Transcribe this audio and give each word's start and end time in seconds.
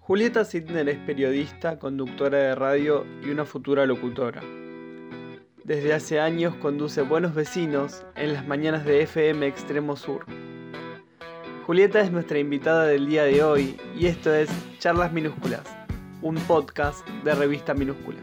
Julieta 0.00 0.44
Sidner 0.44 0.88
es 0.88 0.98
periodista, 0.98 1.78
conductora 1.78 2.38
de 2.38 2.54
radio 2.54 3.06
y 3.22 3.30
una 3.30 3.44
futura 3.44 3.86
locutora. 3.86 4.40
Desde 5.62 5.94
hace 5.94 6.18
años 6.18 6.56
conduce 6.56 7.02
Buenos 7.02 7.34
Vecinos 7.34 8.04
en 8.16 8.32
las 8.32 8.44
mañanas 8.46 8.84
de 8.84 9.02
FM 9.02 9.46
Extremo 9.46 9.96
Sur. 9.96 10.24
Julieta 11.64 12.00
es 12.00 12.10
nuestra 12.10 12.38
invitada 12.38 12.86
del 12.86 13.06
día 13.06 13.24
de 13.24 13.44
hoy 13.44 13.76
y 13.96 14.06
esto 14.06 14.34
es 14.34 14.50
Charlas 14.78 15.12
Minúsculas, 15.12 15.62
un 16.22 16.34
podcast 16.36 17.06
de 17.22 17.34
revista 17.34 17.74
minúscula. 17.74 18.18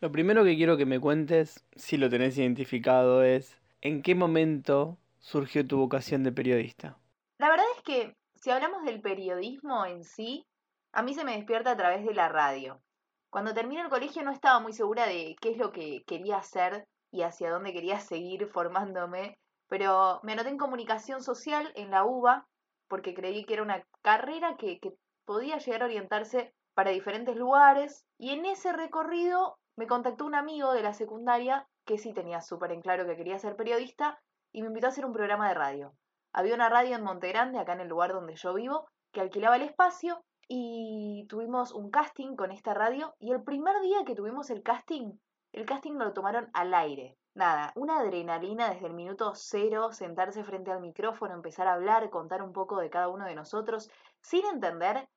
Lo 0.00 0.10
primero 0.10 0.44
que 0.44 0.56
quiero 0.56 0.78
que 0.78 0.86
me 0.86 1.00
cuentes, 1.00 1.62
si 1.74 1.98
lo 1.98 2.08
tenés 2.08 2.38
identificado, 2.38 3.22
es 3.22 3.58
¿en 3.82 4.02
qué 4.02 4.14
momento 4.14 4.98
surgió 5.18 5.66
tu 5.66 5.76
vocación 5.76 6.22
de 6.22 6.32
periodista? 6.32 6.96
La 7.38 7.50
verdad 7.50 7.66
es 7.76 7.82
que 7.82 8.21
si 8.42 8.50
hablamos 8.50 8.82
del 8.82 9.00
periodismo 9.00 9.86
en 9.86 10.02
sí, 10.02 10.44
a 10.92 11.02
mí 11.02 11.14
se 11.14 11.24
me 11.24 11.36
despierta 11.36 11.70
a 11.70 11.76
través 11.76 12.04
de 12.04 12.12
la 12.12 12.28
radio. 12.28 12.82
Cuando 13.30 13.54
terminé 13.54 13.82
el 13.82 13.88
colegio 13.88 14.24
no 14.24 14.32
estaba 14.32 14.58
muy 14.58 14.72
segura 14.72 15.06
de 15.06 15.36
qué 15.40 15.52
es 15.52 15.58
lo 15.58 15.70
que 15.70 16.02
quería 16.08 16.38
hacer 16.38 16.88
y 17.12 17.22
hacia 17.22 17.52
dónde 17.52 17.72
quería 17.72 18.00
seguir 18.00 18.48
formándome, 18.48 19.38
pero 19.68 20.18
me 20.24 20.32
anoté 20.32 20.48
en 20.48 20.58
comunicación 20.58 21.22
social 21.22 21.70
en 21.76 21.92
la 21.92 22.04
UBA 22.04 22.44
porque 22.88 23.14
creí 23.14 23.44
que 23.44 23.54
era 23.54 23.62
una 23.62 23.86
carrera 24.02 24.56
que, 24.56 24.80
podía 25.24 25.58
llegar 25.58 25.82
a 25.82 25.86
orientarse 25.86 26.52
para 26.74 26.90
diferentes 26.90 27.36
lugares 27.36 28.04
y 28.18 28.30
en 28.30 28.44
ese 28.44 28.72
recorrido 28.72 29.56
me 29.76 29.86
contactó 29.86 30.26
un 30.26 30.34
amigo 30.34 30.72
de 30.72 30.82
la 30.82 30.94
secundaria 30.94 31.68
que 31.86 31.96
sí 31.96 32.12
tenía 32.12 32.40
súper 32.40 32.72
en 32.72 32.82
claro 32.82 33.06
que 33.06 33.16
quería 33.16 33.38
ser 33.38 33.54
periodista 33.54 34.18
y 34.50 34.62
me 34.62 34.68
invitó 34.68 34.88
a 34.88 34.90
hacer 34.90 35.06
un 35.06 35.12
programa 35.12 35.46
de 35.46 35.54
radio. 35.54 35.94
Había 36.32 36.54
una 36.54 36.68
radio 36.68 36.96
en 36.96 37.04
Montegrande, 37.04 37.58
acá 37.58 37.74
en 37.74 37.80
el 37.80 37.88
lugar 37.88 38.12
donde 38.12 38.36
yo 38.36 38.54
vivo, 38.54 38.88
que 39.12 39.20
alquilaba 39.20 39.56
el 39.56 39.62
espacio 39.62 40.24
y 40.48 41.26
tuvimos 41.28 41.72
un 41.72 41.90
casting 41.90 42.36
con 42.36 42.52
esta 42.52 42.72
radio 42.74 43.14
y 43.18 43.32
el 43.32 43.42
primer 43.42 43.80
día 43.82 44.04
que 44.06 44.14
tuvimos 44.14 44.48
el 44.50 44.62
casting, 44.62 45.12
el 45.52 45.66
casting 45.66 45.92
lo 45.92 46.12
tomaron 46.14 46.48
al 46.54 46.72
aire. 46.72 47.18
Nada, 47.34 47.72
una 47.76 47.98
adrenalina 47.98 48.70
desde 48.70 48.86
el 48.86 48.94
minuto 48.94 49.32
cero, 49.34 49.92
sentarse 49.92 50.44
frente 50.44 50.70
al 50.70 50.80
micrófono, 50.80 51.34
empezar 51.34 51.66
a 51.66 51.74
hablar, 51.74 52.10
contar 52.10 52.42
un 52.42 52.52
poco 52.52 52.78
de 52.78 52.90
cada 52.90 53.08
uno 53.08 53.26
de 53.26 53.34
nosotros, 53.34 53.90
sin 54.22 54.44
entender 54.46 55.08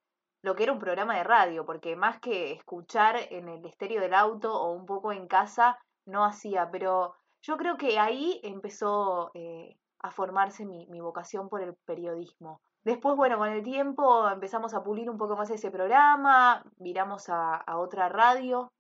lo 0.42 0.56
que 0.56 0.64
era 0.64 0.74
un 0.74 0.80
programa 0.80 1.18
de 1.18 1.24
radio, 1.24 1.66
porque 1.66 1.96
más 1.96 2.20
que 2.20 2.52
escuchar 2.52 3.16
en 3.32 3.50
el 3.50 3.66
estéreo 3.66 4.02
del 4.02 4.14
auto 4.14 4.54
o 4.54 4.72
un 4.72 4.86
poco 4.86 5.12
en 5.12 5.28
casa, 5.28 5.80
no 6.06 6.24
hacía, 6.24 6.70
pero 6.72 7.16
yo 7.42 7.58
creo 7.58 7.78
que 7.78 8.00
ahí 8.00 8.40
empezó 8.44 9.32
eh, 9.34 9.78
a 10.06 10.12
formarse 10.12 10.66
mi, 10.66 11.02
vocación 11.02 11.50
por 11.50 11.62
el 11.64 11.74
periodismo. 11.86 12.62
Después, 12.84 13.16
bueno, 13.16 13.40
con 13.40 13.50
el 13.50 13.64
tiempo 13.64 14.30
empezamos 14.30 14.76
a 14.76 14.84
pulir 14.84 15.10
un 15.10 15.18
poco 15.18 15.36
más 15.36 15.50
ese 15.50 15.72
programa, 15.72 16.64
viramos 16.78 17.28
a, 17.30 17.64
otra 17.76 18.08
radio, 18.10 18.72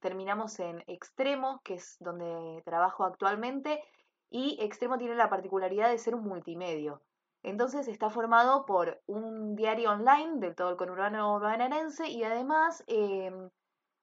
terminamos 0.00 0.60
en 0.60 0.84
Extremo, 0.86 1.60
que 1.64 1.74
es 1.74 1.96
donde 1.98 2.62
trabajo 2.64 3.02
actualmente, 3.04 3.82
y 4.30 4.56
Extremo 4.60 4.98
tiene 4.98 5.16
la 5.16 5.28
particularidad 5.28 5.90
de 5.90 5.98
ser 5.98 6.14
un 6.14 6.22
multimedio. 6.22 7.02
Entonces 7.42 7.88
está 7.88 8.08
formado 8.08 8.64
por 8.64 9.00
un 9.06 9.56
diario 9.56 9.90
online 9.90 10.38
del 10.38 10.54
todo 10.54 10.70
el 10.70 10.76
conurbano 10.76 11.40
bonaerense 11.40 12.08
y 12.08 12.22
además 12.22 12.84
em, 12.86 13.50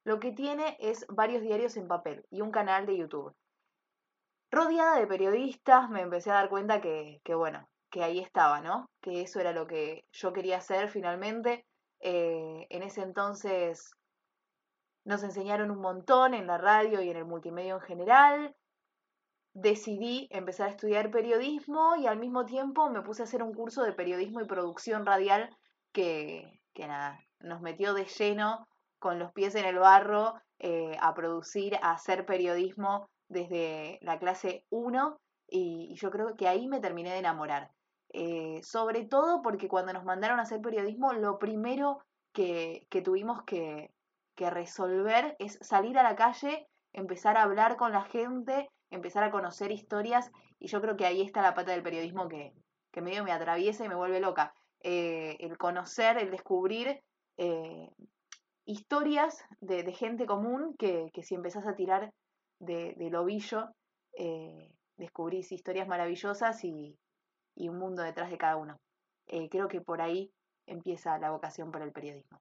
lo 0.04 0.20
que 0.20 0.32
tiene 0.34 0.76
es 0.82 1.06
varios 1.08 1.42
diarios 1.42 1.78
en 1.78 1.88
papel 1.88 2.26
y 2.32 2.42
un 2.42 2.52
canal 2.52 2.86
de 2.86 2.98
YouTube 2.98 3.34
rodeada 4.56 5.00
de 5.00 5.08
periodistas, 5.08 5.90
me 5.90 6.02
empecé 6.02 6.32
a 6.32 6.36
dar 6.36 6.50
cuenta 6.50 6.82
que, 6.82 7.20
bueno, 7.36 7.68
que 7.92 8.04
ahí 8.04 8.20
estaba, 8.20 8.62
¿no? 8.62 8.90
Que 9.02 9.22
eso 9.22 9.40
era 9.40 9.52
lo 9.52 9.68
que 9.68 10.06
yo 10.12 10.32
quería 10.34 10.58
hacer 10.58 10.90
finalmente. 10.90 11.66
Eh, 12.00 12.66
en 12.70 12.84
ese 12.84 13.02
entonces 13.02 13.92
nos 15.04 15.24
enseñaron 15.24 15.72
un 15.72 15.82
montón 15.82 16.34
en 16.34 16.48
la 16.48 16.58
radio 16.58 17.02
y 17.02 17.10
en 17.10 17.18
el 17.18 17.26
multimedia 17.26 17.74
en 17.74 17.82
general. 17.82 18.56
Decidí 19.54 20.28
empezar 20.32 20.68
a 20.68 20.72
estudiar 20.72 21.12
periodismo 21.12 21.96
y 21.98 22.08
al 22.08 22.18
mismo 22.18 22.46
tiempo 22.46 22.90
me 22.90 23.02
puse 23.02 23.22
a 23.22 23.26
hacer 23.26 23.44
un 23.44 23.54
curso 23.54 23.84
de 23.84 23.94
periodismo 23.94 24.42
y 24.42 24.48
producción 24.48 25.06
radial 25.06 25.50
que, 25.94 26.60
que 26.74 26.88
nada, 26.88 27.20
nos 27.40 27.62
metió 27.62 27.94
de 27.94 28.06
lleno 28.06 28.68
con 29.00 29.20
los 29.20 29.32
pies 29.34 29.56
en 29.56 29.66
el 29.66 29.78
barro 29.78 30.34
eh, 30.60 30.98
a 31.00 31.14
producir, 31.14 31.76
a 31.82 31.92
hacer 31.92 32.26
periodismo 32.26 33.10
desde 33.28 34.00
la 34.02 34.20
clase 34.20 34.66
1 34.70 35.20
y, 35.48 35.96
yo 35.96 36.12
creo 36.12 36.36
que 36.36 36.48
ahí 36.48 36.68
me 36.68 36.80
terminé 36.80 37.12
de 37.12 37.20
enamorar. 37.20 37.72
Eh, 38.14 38.62
sobre 38.64 39.06
todo 39.06 39.42
porque 39.42 39.68
cuando 39.68 39.94
nos 39.94 40.06
mandaron 40.06 40.40
a 40.40 40.44
hacer 40.44 40.62
periodismo, 40.62 41.14
lo 41.14 41.38
primero 41.38 42.00
que, 42.34 42.88
tuvimos 43.04 43.44
que, 43.44 43.92
resolver 44.38 45.36
es 45.40 45.58
salir 45.62 45.98
a 45.98 46.04
la 46.04 46.16
calle, 46.16 46.68
empezar 46.94 47.38
a 47.38 47.44
hablar 47.44 47.78
con 47.78 47.92
la 47.92 48.04
gente, 48.04 48.70
empezar 48.90 49.24
a 49.24 49.32
conocer 49.32 49.72
historias 49.72 50.32
y 50.60 50.68
yo 50.68 50.82
creo 50.82 50.98
que 50.98 51.06
ahí 51.06 51.22
está 51.22 51.42
la 51.42 51.54
pata 51.54 51.72
del 51.72 51.84
periodismo 51.84 52.28
que, 52.28 52.54
que 52.92 53.02
medio 53.02 53.24
me 53.24 53.32
atraviesa 53.32 53.86
y 53.86 53.90
me 53.90 53.96
vuelve 53.96 54.20
loca. 54.20 54.54
Eh, 54.82 55.38
el 55.40 55.58
conocer, 55.58 56.18
el 56.18 56.32
descubrir 56.32 57.02
eh, 57.38 57.90
historias 58.66 59.44
de, 59.60 59.84
de, 59.84 59.94
gente 59.94 60.26
común 60.26 60.76
que, 60.78 61.10
que 61.14 61.24
si 61.24 61.36
empezás 61.36 61.66
a 61.66 61.76
tirar 61.76 62.14
de, 62.60 62.94
del 62.98 63.16
ovillo, 63.16 63.70
eh, 64.18 64.72
descubrís 64.98 65.52
historias 65.52 65.88
maravillosas 65.88 66.64
y, 66.64 66.98
un 67.58 67.78
mundo 67.78 68.04
detrás 68.04 68.30
de 68.30 68.38
cada 68.38 68.58
uno. 68.58 68.78
Eh, 69.28 69.50
creo 69.50 69.68
que 69.68 69.82
por 69.82 70.02
ahí 70.02 70.32
empieza 70.68 71.18
la 71.20 71.32
vocación 71.32 71.72
por 71.72 71.82
el 71.82 71.92
periodismo. 71.92 72.40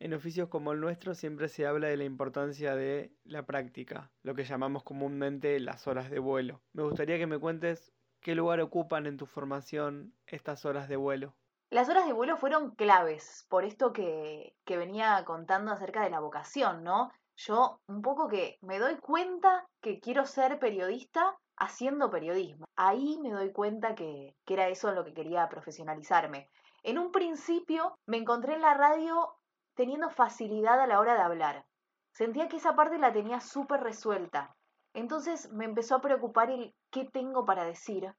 En 0.00 0.14
oficios 0.14 0.48
como 0.48 0.72
el 0.72 0.80
nuestro 0.80 1.14
siempre 1.14 1.48
se 1.48 1.66
habla 1.66 1.88
de 1.88 1.96
la 1.96 2.04
importancia 2.04 2.76
de 2.76 3.12
la 3.24 3.46
práctica, 3.46 4.10
lo 4.22 4.34
que 4.34 4.44
llamamos 4.44 4.84
comúnmente 4.84 5.58
las 5.58 5.86
horas 5.86 6.10
de 6.10 6.18
vuelo. 6.20 6.60
Me 6.72 6.84
gustaría 6.84 7.18
que 7.18 7.26
me 7.26 7.38
cuentes 7.38 7.92
qué 8.20 8.34
lugar 8.34 8.60
ocupan 8.60 9.06
en 9.06 9.16
tu 9.16 9.26
formación 9.26 10.14
estas 10.26 10.64
horas 10.64 10.88
de 10.88 10.96
vuelo. 10.96 11.34
Las 11.70 11.88
horas 11.88 12.06
de 12.06 12.12
vuelo 12.12 12.36
fueron 12.36 12.70
claves, 12.76 13.46
por 13.50 13.64
esto 13.64 13.92
que, 13.92 14.54
que 14.64 14.76
venía 14.76 15.22
contando 15.26 15.72
acerca 15.72 16.02
de 16.02 16.10
la 16.10 16.20
vocación, 16.20 16.82
¿no? 16.82 17.10
Yo 17.38 17.80
un 17.86 18.02
poco 18.02 18.28
que 18.28 18.58
me 18.62 18.78
doy 18.78 18.96
cuenta 18.96 19.64
que 19.80 20.00
quiero 20.00 20.26
ser 20.26 20.58
periodista 20.58 21.36
haciendo 21.56 22.10
periodismo. 22.10 22.66
Ahí 22.76 23.18
me 23.22 23.30
doy 23.30 23.52
cuenta 23.52 23.94
que, 23.94 24.34
era 24.46 24.68
eso 24.68 24.88
en 24.88 24.96
lo 24.96 25.04
que 25.04 25.14
quería 25.14 25.48
profesionalizarme. 25.48 26.50
En 26.82 26.98
un 26.98 27.12
principio 27.12 27.96
me 28.06 28.16
encontré 28.16 28.54
en 28.54 28.62
la 28.62 28.74
radio 28.74 29.34
teniendo 29.74 30.10
facilidad 30.10 30.80
a 30.80 30.88
la 30.88 30.98
hora 30.98 31.14
de 31.14 31.22
hablar. 31.22 31.64
Sentía 32.12 32.48
que 32.48 32.56
esa 32.56 32.74
parte 32.74 32.98
la 32.98 33.12
tenía 33.12 33.40
súper 33.40 33.80
resuelta. 33.80 34.56
Entonces 34.92 35.52
me 35.52 35.64
empezó 35.64 35.96
a 35.96 36.00
preocupar 36.00 36.50
el 36.50 36.74
qué 36.90 37.04
tengo 37.04 37.44
para 37.44 37.64
decir 37.64 38.12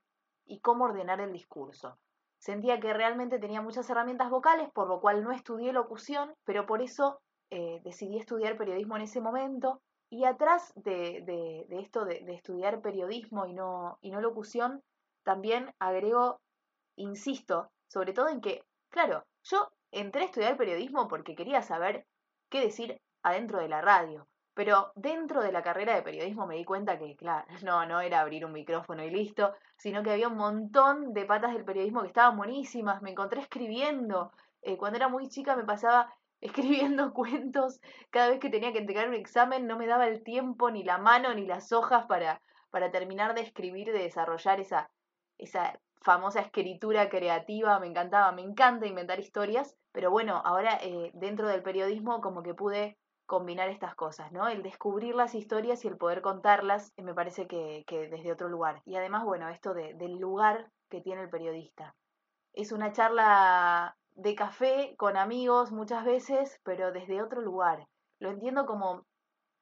y 0.45 0.61
cómo 0.61 0.85
ordenar 0.85 1.19
el 1.19 1.33
discurso. 1.33 1.97
Sentía 2.37 2.79
que 2.79 2.93
realmente 2.93 3.37
tenía 3.37 3.61
muchas 3.61 3.89
herramientas 3.89 4.29
vocales, 4.29 4.69
por 4.71 4.87
lo 4.87 5.01
cual 5.01 5.23
no 5.25 5.33
estudié 5.33 5.73
locución, 5.73 6.33
pero 6.45 6.65
por 6.65 6.81
eso 6.81 7.19
eh, 7.51 7.81
decidí 7.83 8.17
estudiar 8.17 8.57
periodismo 8.57 8.95
en 8.95 9.03
ese 9.03 9.21
momento. 9.21 9.81
Y 10.11 10.25
atrás 10.25 10.73
de, 10.75 11.65
esto 11.69 12.05
de, 12.05 12.23
estudiar 12.33 12.81
periodismo 12.81 13.45
y 13.45 13.53
no, 13.53 13.99
locución, 14.01 14.83
también 15.23 15.73
agrego, 15.79 16.39
insisto, 16.95 17.69
sobre 17.87 18.13
todo 18.13 18.29
en 18.29 18.41
que, 18.41 18.63
claro, 18.89 19.23
yo 19.43 19.69
entré 19.91 20.23
a 20.23 20.25
estudiar 20.25 20.57
periodismo 20.57 21.07
porque 21.07 21.35
quería 21.35 21.61
saber 21.61 22.07
qué 22.49 22.61
decir 22.61 22.99
adentro 23.21 23.59
de 23.59 23.69
la 23.69 23.81
radio. 23.81 24.27
Pero 24.55 24.91
dentro 24.95 25.41
de 25.41 25.51
la 25.51 25.61
carrera 25.61 25.95
de 25.95 26.01
periodismo 26.01 26.47
me 26.47 26.55
di 26.55 26.65
cuenta 26.65 26.97
que, 26.97 27.15
claro, 27.15 27.45
no, 27.63 27.85
no 27.85 28.01
era 28.01 28.21
abrir 28.21 28.45
un 28.45 28.51
micrófono 28.51 29.03
y 29.03 29.11
listo, 29.11 29.53
sino 29.77 30.01
que 30.03 30.11
había 30.11 30.27
un 30.27 30.37
montón 30.37 31.13
de 31.13 31.25
patas 31.25 31.53
del 31.53 31.65
periodismo 31.65 32.01
que 32.01 32.07
estaban 32.07 32.35
buenísimas. 32.35 33.01
Me 33.01 33.11
encontré 33.11 33.41
escribiendo. 33.41 34.31
Eh, 34.61 34.75
cuando 34.75 34.97
era 34.97 35.07
muy 35.07 35.29
chica 35.29 35.55
me 35.55 35.63
pasaba 35.63 36.13
escribiendo 36.99 37.13
cuentos 37.13 37.79
cada 38.09 38.29
vez 38.29 38.39
que 38.39 38.49
tenía 38.49 38.71
que 38.71 38.79
entregar 38.79 39.07
un 39.07 39.15
examen, 39.15 39.67
no 39.67 39.77
me 39.77 39.87
daba 39.87 40.07
el 40.07 40.23
tiempo, 40.23 40.71
ni 40.71 40.83
la 40.83 40.97
mano, 40.97 41.33
ni 41.33 41.45
las 41.45 41.71
hojas 41.71 42.05
para, 42.05 42.41
para 42.69 42.91
terminar 42.91 43.35
de 43.35 43.41
escribir, 43.41 43.91
de 43.91 43.99
desarrollar 43.99 44.59
esa, 44.59 44.89
esa 45.37 45.79
famosa 46.01 46.39
escritura 46.39 47.09
creativa, 47.09 47.79
me 47.79 47.87
encantaba, 47.87 48.31
me 48.31 48.41
encanta 48.41 48.87
inventar 48.87 49.19
historias, 49.19 49.75
pero 49.91 50.11
bueno, 50.11 50.41
ahora 50.45 50.77
eh, 50.81 51.11
dentro 51.13 51.47
del 51.47 51.61
periodismo 51.61 52.21
como 52.21 52.41
que 52.41 52.53
pude 52.53 52.97
combinar 53.25 53.69
estas 53.69 53.93
cosas, 53.95 54.31
¿no? 54.31 54.47
El 54.47 54.63
descubrir 54.63 55.13
las 55.13 55.35
historias 55.35 55.85
y 55.85 55.87
el 55.87 55.97
poder 55.97 56.21
contarlas, 56.21 56.93
eh, 56.97 57.03
me 57.03 57.13
parece 57.13 57.47
que, 57.47 57.85
desde 57.87 58.31
otro 58.31 58.49
lugar. 58.49 58.81
Y 58.85 58.95
además, 58.95 59.23
bueno, 59.23 59.49
esto 59.49 59.73
de, 59.73 59.93
del 59.93 60.17
lugar 60.17 60.71
que 60.89 61.01
tiene 61.01 61.21
el 61.21 61.29
periodista. 61.29 61.95
Es 62.53 62.71
una 62.71 62.91
charla 62.91 63.95
de 64.21 64.35
café 64.35 64.95
con 64.97 65.17
amigos 65.17 65.71
muchas 65.71 66.03
veces, 66.03 66.59
pero 66.63 66.91
desde 66.91 67.21
otro 67.21 67.41
lugar. 67.41 67.87
Lo 68.19 68.29
entiendo 68.29 68.65
como 68.65 69.05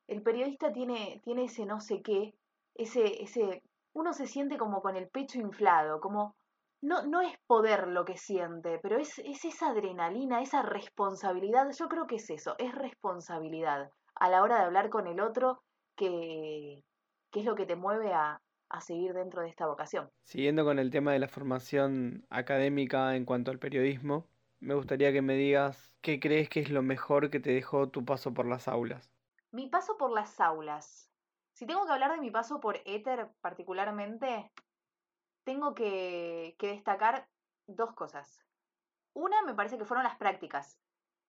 el 0.07 0.23
periodista 0.23 0.71
tiene, 0.71 1.21
tiene 1.23 1.45
ese 1.45 1.65
no 1.65 1.79
sé 1.79 2.01
qué, 2.01 2.33
ese, 2.75 3.21
ese, 3.21 3.61
uno 3.93 4.13
se 4.13 4.27
siente 4.27 4.57
como 4.57 4.81
con 4.81 4.95
el 4.95 5.09
pecho 5.09 5.39
inflado, 5.39 5.99
como 5.99 6.35
no, 6.81 7.05
no 7.05 7.21
es 7.21 7.35
poder 7.47 7.87
lo 7.87 8.05
que 8.05 8.17
siente, 8.17 8.79
pero 8.81 8.97
es, 8.97 9.19
es 9.19 9.45
esa 9.45 9.69
adrenalina, 9.69 10.41
esa 10.41 10.61
responsabilidad. 10.61 11.71
Yo 11.77 11.87
creo 11.87 12.07
que 12.07 12.15
es 12.15 12.29
eso, 12.29 12.55
es 12.57 12.73
responsabilidad 12.73 13.91
a 14.15 14.29
la 14.29 14.41
hora 14.41 14.57
de 14.57 14.65
hablar 14.65 14.89
con 14.89 15.07
el 15.07 15.19
otro 15.19 15.61
que, 15.95 16.83
que 17.31 17.39
es 17.39 17.45
lo 17.45 17.55
que 17.55 17.65
te 17.65 17.75
mueve 17.75 18.13
a, 18.13 18.41
a 18.69 18.81
seguir 18.81 19.13
dentro 19.13 19.41
de 19.41 19.49
esta 19.49 19.67
vocación. 19.67 20.09
Siguiendo 20.23 20.65
con 20.65 20.79
el 20.79 20.91
tema 20.91 21.11
de 21.13 21.19
la 21.19 21.27
formación 21.27 22.25
académica 22.29 23.15
en 23.15 23.25
cuanto 23.25 23.51
al 23.51 23.59
periodismo, 23.59 24.27
me 24.59 24.73
gustaría 24.73 25.11
que 25.11 25.21
me 25.21 25.35
digas 25.35 25.93
qué 26.01 26.19
crees 26.19 26.49
que 26.49 26.61
es 26.61 26.69
lo 26.69 26.81
mejor 26.81 27.29
que 27.29 27.39
te 27.39 27.51
dejó 27.51 27.89
tu 27.89 28.05
paso 28.05 28.33
por 28.33 28.45
las 28.45 28.67
aulas. 28.67 29.11
Mi 29.51 29.67
paso 29.67 29.97
por 29.97 30.11
las 30.11 30.39
aulas. 30.39 31.11
Si 31.53 31.65
tengo 31.65 31.85
que 31.85 31.91
hablar 31.91 32.11
de 32.11 32.21
mi 32.21 32.31
paso 32.31 32.59
por 32.59 32.79
Éter 32.85 33.29
particularmente, 33.41 34.51
tengo 35.43 35.73
que, 35.73 36.55
que 36.59 36.67
destacar 36.67 37.27
dos 37.67 37.93
cosas. 37.93 38.45
Una 39.13 39.41
me 39.43 39.53
parece 39.53 39.77
que 39.77 39.85
fueron 39.85 40.03
las 40.03 40.17
prácticas, 40.17 40.79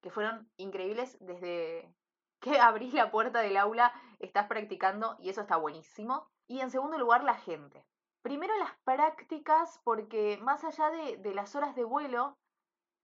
que 0.03 0.11
fueron 0.11 0.51
increíbles 0.57 1.17
desde 1.21 1.95
que 2.41 2.59
abrís 2.59 2.95
la 2.95 3.11
puerta 3.11 3.41
del 3.41 3.57
aula, 3.57 3.93
estás 4.19 4.47
practicando 4.47 5.17
y 5.21 5.31
eso 5.31 5.41
está 5.43 5.57
buenísimo. 5.57 6.31
Y 6.47 6.61
en 6.61 6.71
segundo 6.71 6.99
lugar, 6.99 7.25
la 7.25 7.35
gente. 7.35 7.85
Primero 8.23 8.57
las 8.59 8.77
prácticas, 8.85 9.81
porque 9.85 10.39
más 10.41 10.65
allá 10.65 10.91
de, 10.91 11.17
de 11.19 11.35
las 11.35 11.55
horas 11.55 11.75
de 11.75 11.85
vuelo 11.85 12.39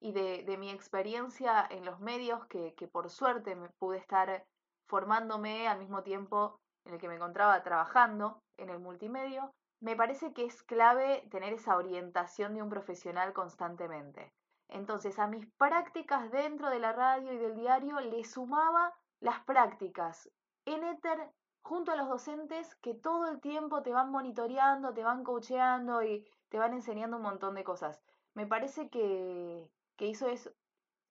y 0.01 0.13
de, 0.13 0.45
de, 0.45 0.57
mi 0.57 0.71
experiencia 0.71 1.67
en 1.71 1.85
los 1.85 2.01
medios, 2.01 2.47
que, 2.47 2.75
que 2.75 2.89
por 2.89 3.11
suerte 3.11 3.57
me 3.57 3.69
pude 3.79 3.99
estar 3.99 4.45
formándome 4.87 5.67
al 5.67 5.79
mismo 5.79 6.03
tiempo 6.03 6.59
en 6.85 6.95
el 6.95 7.01
que 7.01 7.09
me 7.09 7.15
encontraba 7.15 7.63
trabajando 7.63 8.43
en 8.59 8.69
el 8.69 8.79
multimedio, 8.79 9.51
me 9.81 9.97
parece 9.97 10.33
que 10.33 10.45
es 10.45 10.63
clave 10.63 11.27
tener 11.31 11.53
esa 11.53 11.77
orientación 11.77 12.55
de 12.55 12.63
un 12.63 12.71
profesional 12.71 13.33
constantemente. 13.33 14.33
Entonces, 14.69 15.19
a 15.19 15.27
mis 15.27 15.47
prácticas 15.59 16.31
dentro 16.31 16.71
de 16.71 16.79
la 16.79 16.93
radio 16.93 17.33
y 17.33 17.37
del 17.37 17.55
diario 17.55 18.01
le 18.01 18.25
sumaba 18.25 18.95
las 19.21 19.45
prácticas 19.45 20.31
en 20.65 20.85
éter 20.85 21.31
junto 21.63 21.93
a 21.93 21.97
los 21.97 22.09
docentes 22.09 22.75
que 22.77 22.95
todo 22.95 23.27
el 23.27 23.41
tiempo 23.41 23.83
te 23.83 23.93
van 23.93 24.11
monitoreando, 24.11 24.93
te 24.93 25.03
van 25.03 25.25
coacheando 25.25 26.03
y 26.03 26.27
te 26.49 26.59
van 26.59 26.75
enseñando 26.75 27.17
un 27.17 27.23
montón 27.23 27.55
de 27.55 27.65
cosas. 27.65 28.03
Me 28.35 28.47
parece 28.47 28.89
que, 28.91 29.69
que 29.97 30.11
eso 30.11 30.29
es, 30.29 30.53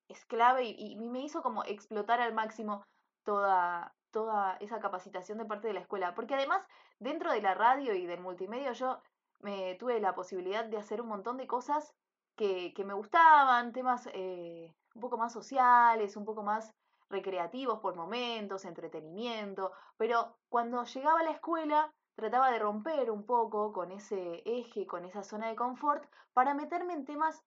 es 0.07 0.25
clave 0.25 0.63
y, 0.63 0.75
y, 0.77 0.95
me 1.09 1.21
hizo 1.21 1.41
como 1.41 1.63
explotar 1.63 2.21
al 2.21 2.33
máximo 2.33 2.83
toda, 3.23 3.93
toda 4.11 4.57
esa 4.57 4.79
capacitación 4.79 5.37
de 5.37 5.45
parte 5.45 5.67
de 5.67 5.73
la 5.73 5.81
escuela. 5.81 6.13
Porque 6.15 6.35
además, 6.35 6.67
dentro 6.99 7.31
de 7.31 7.41
la 7.41 7.53
radio 7.53 7.93
y 7.93 8.05
del 8.05 8.21
multimedia, 8.21 8.73
yo 8.73 9.01
me 9.39 9.75
tuve 9.75 9.99
la 9.99 10.15
posibilidad 10.15 10.65
de 10.65 10.77
hacer 10.77 11.01
un 11.01 11.07
montón 11.07 11.37
de 11.37 11.47
cosas 11.47 11.93
que, 12.35 12.73
que 12.73 12.85
me 12.85 12.93
gustaban, 12.93 13.73
temas 13.73 14.09
eh, 14.13 14.73
un 14.95 15.01
poco 15.01 15.17
más 15.17 15.33
sociales, 15.33 16.15
un 16.15 16.25
poco 16.25 16.43
más 16.43 16.73
recreativos 17.09 17.79
por 17.79 17.95
momentos, 17.95 18.65
entretenimiento, 18.65 19.71
pero 19.97 20.35
cuando 20.49 20.83
llegaba 20.83 21.19
a 21.19 21.23
la 21.23 21.31
escuela 21.31 21.91
trataba 22.15 22.51
de 22.51 22.59
romper 22.59 23.11
un 23.11 23.25
poco 23.25 23.71
con 23.73 23.91
ese 23.91 24.41
eje, 24.45 24.85
con 24.85 25.05
esa 25.05 25.23
zona 25.23 25.47
de 25.47 25.55
confort, 25.55 26.03
para 26.33 26.53
meterme 26.53 26.93
en 26.93 27.05
temas 27.05 27.43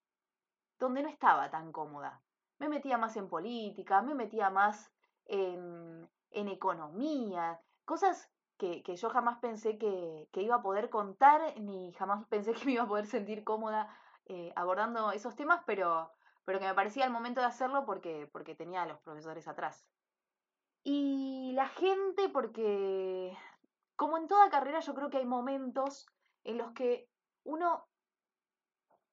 donde 0.79 1.03
no 1.03 1.09
estaba 1.09 1.51
tan 1.51 1.73
cómoda. 1.73 2.23
Me 2.59 2.69
metía 2.69 2.99
más 2.99 3.17
en 3.17 3.29
política, 3.29 4.03
me 4.03 4.15
metía 4.15 4.51
más 4.51 4.93
en, 5.27 6.09
en 6.31 6.49
economía, 6.49 7.61
cosas 7.85 8.31
que, 8.57 8.83
que, 8.83 8.97
yo 8.97 9.11
jamás 9.11 9.39
pensé 9.39 9.79
que, 9.79 10.29
que, 10.33 10.43
iba 10.43 10.57
a 10.57 10.63
poder 10.63 10.89
contar, 10.89 11.59
ni 11.61 11.93
jamás 11.93 12.27
pensé 12.29 12.55
que 12.55 12.65
me 12.65 12.73
iba 12.73 12.85
a 12.85 12.89
poder 12.89 13.07
sentir 13.07 13.45
cómoda 13.45 13.95
eh, 14.27 14.53
abordando 14.57 15.13
esos 15.13 15.37
temas, 15.37 15.63
pero 15.67 16.11
pero 16.47 16.61
que 16.61 16.67
me 16.67 16.75
parecía 16.75 17.05
el 17.05 17.11
momento 17.11 17.41
de 17.41 17.49
hacerlo 17.49 17.85
porque, 17.85 18.31
porque 18.33 18.55
tenía 18.55 18.83
a 18.83 18.87
los 18.87 19.01
profesores 19.01 19.49
atrás. 19.49 19.85
Y 20.85 21.51
la 21.55 21.69
gente, 21.69 22.29
porque 22.29 23.37
como 23.97 24.17
en 24.17 24.29
toda 24.29 24.49
carrera 24.49 24.79
yo 24.79 24.95
creo 24.95 25.11
que 25.11 25.19
hay 25.19 25.27
momentos 25.27 26.07
en 26.45 26.59
los 26.59 26.71
que 26.71 27.11
uno 27.43 27.89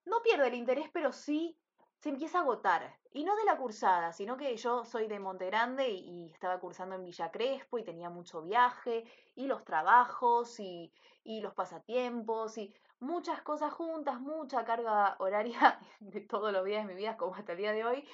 no 0.05 0.21
pierde 0.21 0.47
el 0.47 0.55
interés, 0.55 0.89
pero 0.91 1.11
sí 1.11 1.57
se 2.03 2.09
empieza 2.09 2.39
a 2.39 2.41
agotar. 2.41 2.97
Y 3.13 3.23
no 3.23 3.35
de 3.35 3.45
la 3.45 3.57
cursada, 3.57 4.11
sino 4.11 4.35
que 4.35 4.57
yo 4.57 4.83
soy 4.83 5.07
de 5.07 5.19
Monte 5.19 5.45
Grande 5.45 5.89
y, 5.89 6.29
estaba 6.31 6.59
cursando 6.59 6.95
en 6.95 7.05
Villa 7.05 7.31
Crespo 7.31 7.77
y 7.77 7.83
tenía 7.83 8.09
mucho 8.09 8.41
viaje 8.41 9.05
y 9.35 9.47
los 9.47 9.63
trabajos 9.63 10.59
y, 10.59 10.91
los 11.23 11.53
pasatiempos 11.53 12.57
y 12.57 12.73
muchas 12.99 13.41
cosas 13.41 13.71
juntas, 13.71 14.19
mucha 14.19 14.65
carga 14.65 15.15
horaria 15.19 15.79
de 15.99 16.21
todos 16.21 16.51
los 16.51 16.65
días 16.65 16.85
de 16.85 16.93
mi 16.93 16.99
vida, 16.99 17.15
como 17.15 17.35
hasta 17.35 17.53
el 17.53 17.59
día 17.59 17.71
de 17.71 17.85
hoy, 17.85 18.05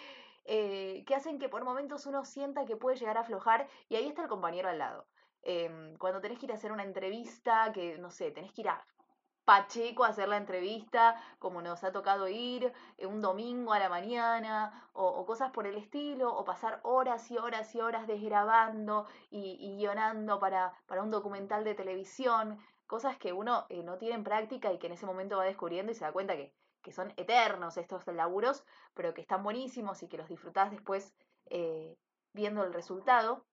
eh, 0.46 1.04
que 1.08 1.16
hacen 1.16 1.40
que 1.40 1.50
por 1.50 1.64
momentos 1.64 2.06
uno 2.06 2.26
sienta 2.26 2.66
que 2.66 2.76
puede 2.76 2.98
llegar 2.98 3.18
a 3.18 3.22
aflojar 3.22 3.68
y 3.88 3.96
ahí 3.96 4.08
está 4.08 4.22
el 4.22 4.28
compañero 4.28 4.70
al 4.70 4.78
lado. 4.78 5.08
Eh, 5.42 5.96
cuando 5.98 6.22
tenés 6.22 6.38
que 6.38 6.46
ir 6.46 6.52
a 6.52 6.56
hacer 6.56 6.72
una 6.72 6.84
entrevista, 6.84 7.72
que 7.72 7.98
no 7.98 8.12
sé, 8.12 8.32
tenés 8.32 8.52
que 8.52 8.62
ir 8.62 8.70
a 8.70 8.86
Pacheco 9.50 10.04
hacer 10.04 10.30
la 10.30 10.38
entrevista, 10.38 11.20
como 11.40 11.64
nos 11.64 11.84
ha 11.84 11.92
tocado 11.92 12.28
ir 12.28 12.72
eh, 13.00 13.08
un 13.08 13.20
domingo 13.20 13.74
a 13.74 13.80
la 13.80 13.90
mañana, 13.90 14.88
o, 14.94 15.08
o, 15.08 15.26
cosas 15.26 15.50
por 15.50 15.66
el 15.66 15.76
estilo, 15.76 16.32
o 16.32 16.46
pasar 16.46 16.80
horas 16.84 17.32
y 17.32 17.38
horas 17.40 17.74
y 17.74 17.82
horas 17.82 18.06
desgrabando 18.06 19.08
y, 19.32 19.58
y 19.60 19.78
guionando 19.78 20.38
para, 20.38 20.76
para 20.86 21.02
un 21.02 21.10
documental 21.10 21.64
de 21.64 21.74
televisión 21.74 22.60
cosas 22.86 23.18
que 23.18 23.34
uno 23.34 23.66
eh, 23.70 23.82
no 23.82 23.98
tiene 23.98 24.14
en 24.14 24.24
práctica 24.24 24.72
y 24.72 24.78
que 24.78 24.86
en 24.86 24.94
ese 24.94 25.08
momento 25.08 25.38
va 25.38 25.46
descubriendo 25.46 25.92
y 25.92 25.96
se 25.96 26.06
da 26.06 26.12
cuenta 26.12 26.36
que, 26.36 26.54
que, 26.84 26.92
son 26.92 27.12
eternos 27.18 27.78
estos 27.78 28.06
laburos, 28.06 28.64
pero 28.94 29.16
que 29.16 29.22
están 29.22 29.42
buenísimos 29.42 30.04
y 30.04 30.10
que 30.10 30.18
los 30.18 30.30
disfrutás 30.30 30.70
después 30.70 31.12
eh, 31.48 31.98
viendo 32.34 32.64
el 32.64 32.72
resultado. 32.72 33.48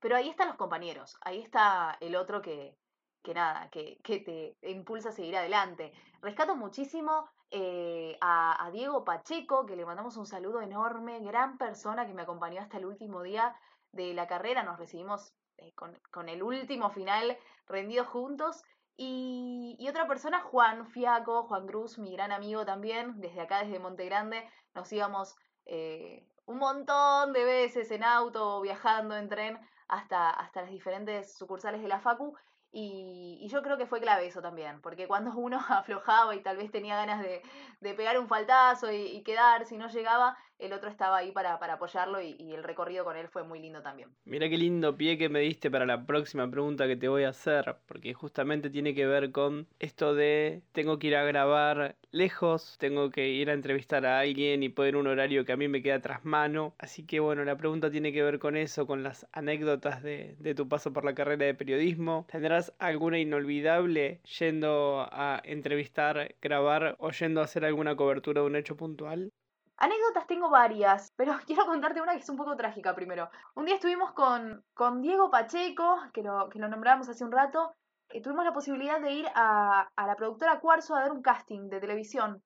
Pero 0.00 0.16
ahí 0.16 0.28
están 0.28 0.48
los 0.48 0.58
compañeros, 0.58 1.16
ahí 1.22 1.40
está 1.40 1.96
el 2.02 2.14
otro 2.14 2.42
que, 2.42 2.76
que 3.24 3.34
nada, 3.34 3.68
que, 3.70 3.98
que 4.04 4.20
te 4.20 4.56
impulsa 4.70 5.08
a 5.08 5.12
seguir 5.12 5.36
adelante. 5.36 5.92
Rescato 6.20 6.54
muchísimo 6.54 7.28
eh, 7.50 8.18
a, 8.20 8.68
Diego 8.72 9.04
Pacheco, 9.04 9.64
que 9.64 9.76
le 9.76 9.86
mandamos 9.86 10.16
un 10.16 10.26
saludo 10.26 10.60
enorme, 10.60 11.20
gran 11.20 11.56
persona 11.56 12.06
que 12.06 12.12
me 12.12 12.22
acompañó 12.22 12.60
hasta 12.60 12.78
el 12.78 12.84
último 12.86 13.22
día 13.22 13.56
de 13.92 14.12
la 14.12 14.26
carrera, 14.26 14.62
nos 14.62 14.78
recibimos 14.78 15.32
eh, 15.56 15.72
con, 15.74 15.98
con, 16.10 16.28
el 16.28 16.42
último 16.42 16.90
final 16.90 17.38
rendidos 17.66 18.08
juntos. 18.08 18.62
Y, 18.96 19.76
y, 19.78 19.88
otra 19.88 20.06
persona, 20.06 20.40
Juan 20.40 20.86
Fiaco, 20.86 21.44
Juan 21.44 21.66
Cruz, 21.66 21.98
mi 21.98 22.12
gran 22.12 22.30
amigo 22.30 22.64
también, 22.64 23.20
desde 23.20 23.40
acá, 23.40 23.64
desde 23.64 23.78
Monte 23.78 24.04
Grande, 24.04 24.48
nos 24.74 24.92
íbamos 24.92 25.34
eh, 25.64 26.26
un 26.46 26.58
montón 26.58 27.32
de 27.32 27.44
veces 27.44 27.90
en 27.90 28.04
auto, 28.04 28.60
viajando 28.60 29.16
en 29.16 29.28
tren 29.28 29.58
hasta, 29.88 30.30
hasta 30.30 30.62
las 30.62 30.70
diferentes 30.70 31.36
sucursales 31.36 31.82
de 31.82 31.88
la 31.88 32.00
Facu. 32.00 32.36
Y, 32.76 33.46
yo 33.46 33.62
creo 33.62 33.76
que 33.78 33.86
fue 33.86 34.00
clave 34.00 34.26
eso 34.26 34.42
también, 34.42 34.80
porque 34.80 35.06
cuando 35.06 35.32
uno 35.36 35.58
aflojaba 35.68 36.34
y 36.34 36.40
tal 36.40 36.56
vez 36.56 36.72
tenía 36.72 36.96
ganas 36.96 37.22
de, 37.22 37.40
de 37.80 37.94
pegar 37.94 38.18
un 38.18 38.26
faltazo 38.26 38.90
y, 38.90 38.96
y, 38.96 39.22
quedar, 39.22 39.64
si 39.64 39.76
no 39.76 39.88
llegaba, 39.88 40.36
el 40.58 40.72
otro 40.72 40.88
estaba 40.88 41.18
ahí 41.18 41.30
para, 41.30 41.58
para 41.58 41.74
apoyarlo 41.74 42.20
y, 42.20 42.36
y, 42.38 42.52
el 42.52 42.64
recorrido 42.64 43.04
con 43.04 43.16
él 43.16 43.28
fue 43.28 43.44
muy 43.44 43.60
lindo 43.60 43.82
también. 43.82 44.08
Mira 44.24 44.48
qué 44.48 44.56
lindo 44.56 44.96
pie 44.96 45.18
que 45.18 45.28
me 45.28 45.40
diste 45.40 45.70
para 45.70 45.86
la 45.86 46.04
próxima 46.04 46.50
pregunta 46.50 46.88
que 46.88 46.96
te 46.96 47.06
voy 47.06 47.24
a 47.24 47.28
hacer, 47.28 47.76
porque 47.86 48.12
justamente 48.12 48.70
tiene 48.70 48.94
que 48.94 49.06
ver 49.06 49.30
con 49.30 49.68
esto 49.78 50.14
de 50.14 50.62
tengo 50.72 50.98
que 50.98 51.08
ir 51.08 51.16
a 51.16 51.24
grabar 51.24 51.96
lejos, 52.10 52.76
tengo 52.78 53.10
que 53.10 53.28
ir 53.28 53.50
a 53.50 53.52
entrevistar 53.52 54.06
a 54.06 54.20
alguien 54.20 54.62
y 54.62 54.68
poner 54.68 54.96
un 54.96 55.06
horario 55.06 55.44
que 55.44 55.52
a 55.52 55.56
mí 55.56 55.68
me 55.68 55.82
queda 55.82 56.00
tras 56.00 56.24
mano. 56.24 56.74
Así 56.78 57.04
que 57.04 57.20
bueno, 57.20 57.44
la 57.44 57.56
pregunta 57.56 57.90
tiene 57.90 58.12
que 58.12 58.22
ver 58.22 58.38
con 58.38 58.56
eso, 58.56 58.86
con 58.86 59.02
las 59.02 59.26
anécdotas 59.32 60.02
de, 60.02 60.36
de 60.38 60.54
tu 60.54 60.68
paso 60.68 60.92
por 60.92 61.04
la 61.04 61.14
carrera 61.14 61.44
de 61.44 61.54
periodismo. 61.54 62.26
¿Tendrás 62.30 62.63
alguna 62.78 63.18
inolvidable 63.18 64.20
yendo 64.38 65.06
a 65.10 65.40
entrevistar, 65.44 66.34
grabar 66.40 66.96
o 66.98 67.10
yendo 67.10 67.40
a 67.40 67.44
hacer 67.44 67.64
alguna 67.64 67.96
cobertura 67.96 68.40
de 68.40 68.46
un 68.46 68.56
hecho 68.56 68.76
puntual? 68.76 69.32
Anécdotas 69.76 70.26
tengo 70.26 70.50
varias, 70.50 71.12
pero 71.16 71.34
quiero 71.46 71.66
contarte 71.66 72.00
una 72.00 72.12
que 72.12 72.20
es 72.20 72.28
un 72.28 72.36
poco 72.36 72.56
trágica 72.56 72.94
primero. 72.94 73.30
Un 73.54 73.64
día 73.64 73.74
estuvimos 73.74 74.12
con, 74.12 74.64
con 74.74 75.02
Diego 75.02 75.30
Pacheco, 75.30 75.98
que 76.12 76.22
lo, 76.22 76.48
que 76.48 76.58
lo 76.58 76.68
nombramos 76.68 77.08
hace 77.08 77.24
un 77.24 77.32
rato, 77.32 77.74
eh, 78.10 78.22
tuvimos 78.22 78.44
la 78.44 78.52
posibilidad 78.52 79.00
de 79.00 79.12
ir 79.12 79.26
a, 79.34 79.88
a, 79.96 80.06
la 80.06 80.16
productora 80.16 80.60
Cuarzo 80.60 80.94
a 80.94 81.00
dar 81.00 81.12
un 81.12 81.22
casting 81.22 81.68
de 81.68 81.80
televisión. 81.80 82.42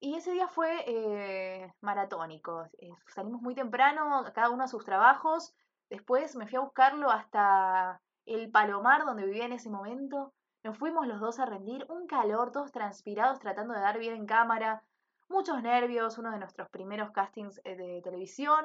Y 0.00 0.16
ese 0.16 0.32
día 0.32 0.48
fue 0.48 0.84
eh, 0.86 1.72
maratónico. 1.80 2.66
Eh, 2.78 2.90
salimos 3.06 3.40
muy 3.40 3.54
temprano, 3.54 4.24
cada 4.34 4.50
uno 4.50 4.64
a 4.64 4.68
sus 4.68 4.84
trabajos. 4.84 5.54
Después 5.88 6.34
me 6.36 6.46
fui 6.46 6.56
a 6.56 6.60
buscarlo 6.60 7.10
hasta 7.10 8.02
el 8.26 8.50
Palomar, 8.50 9.04
donde 9.04 9.24
vivía 9.24 9.46
en 9.46 9.52
ese 9.52 9.70
momento. 9.70 10.32
Nos 10.62 10.78
fuimos 10.78 11.06
los 11.06 11.20
dos 11.20 11.38
a 11.38 11.46
rendir, 11.46 11.84
un 11.88 12.06
calor, 12.06 12.50
todos 12.50 12.72
transpirados, 12.72 13.38
tratando 13.38 13.74
de 13.74 13.80
dar 13.80 13.98
bien 13.98 14.14
en 14.14 14.26
cámara, 14.26 14.82
muchos 15.28 15.62
nervios, 15.62 16.18
uno 16.18 16.30
de 16.30 16.38
nuestros 16.38 16.68
primeros 16.70 17.10
castings 17.10 17.60
eh, 17.64 17.76
de 17.76 18.00
televisión. 18.02 18.64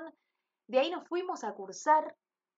De 0.68 0.80
ahí 0.80 0.92
nos 0.92 1.08
fuimos 1.08 1.44
a 1.44 1.54
cursar, 1.54 2.16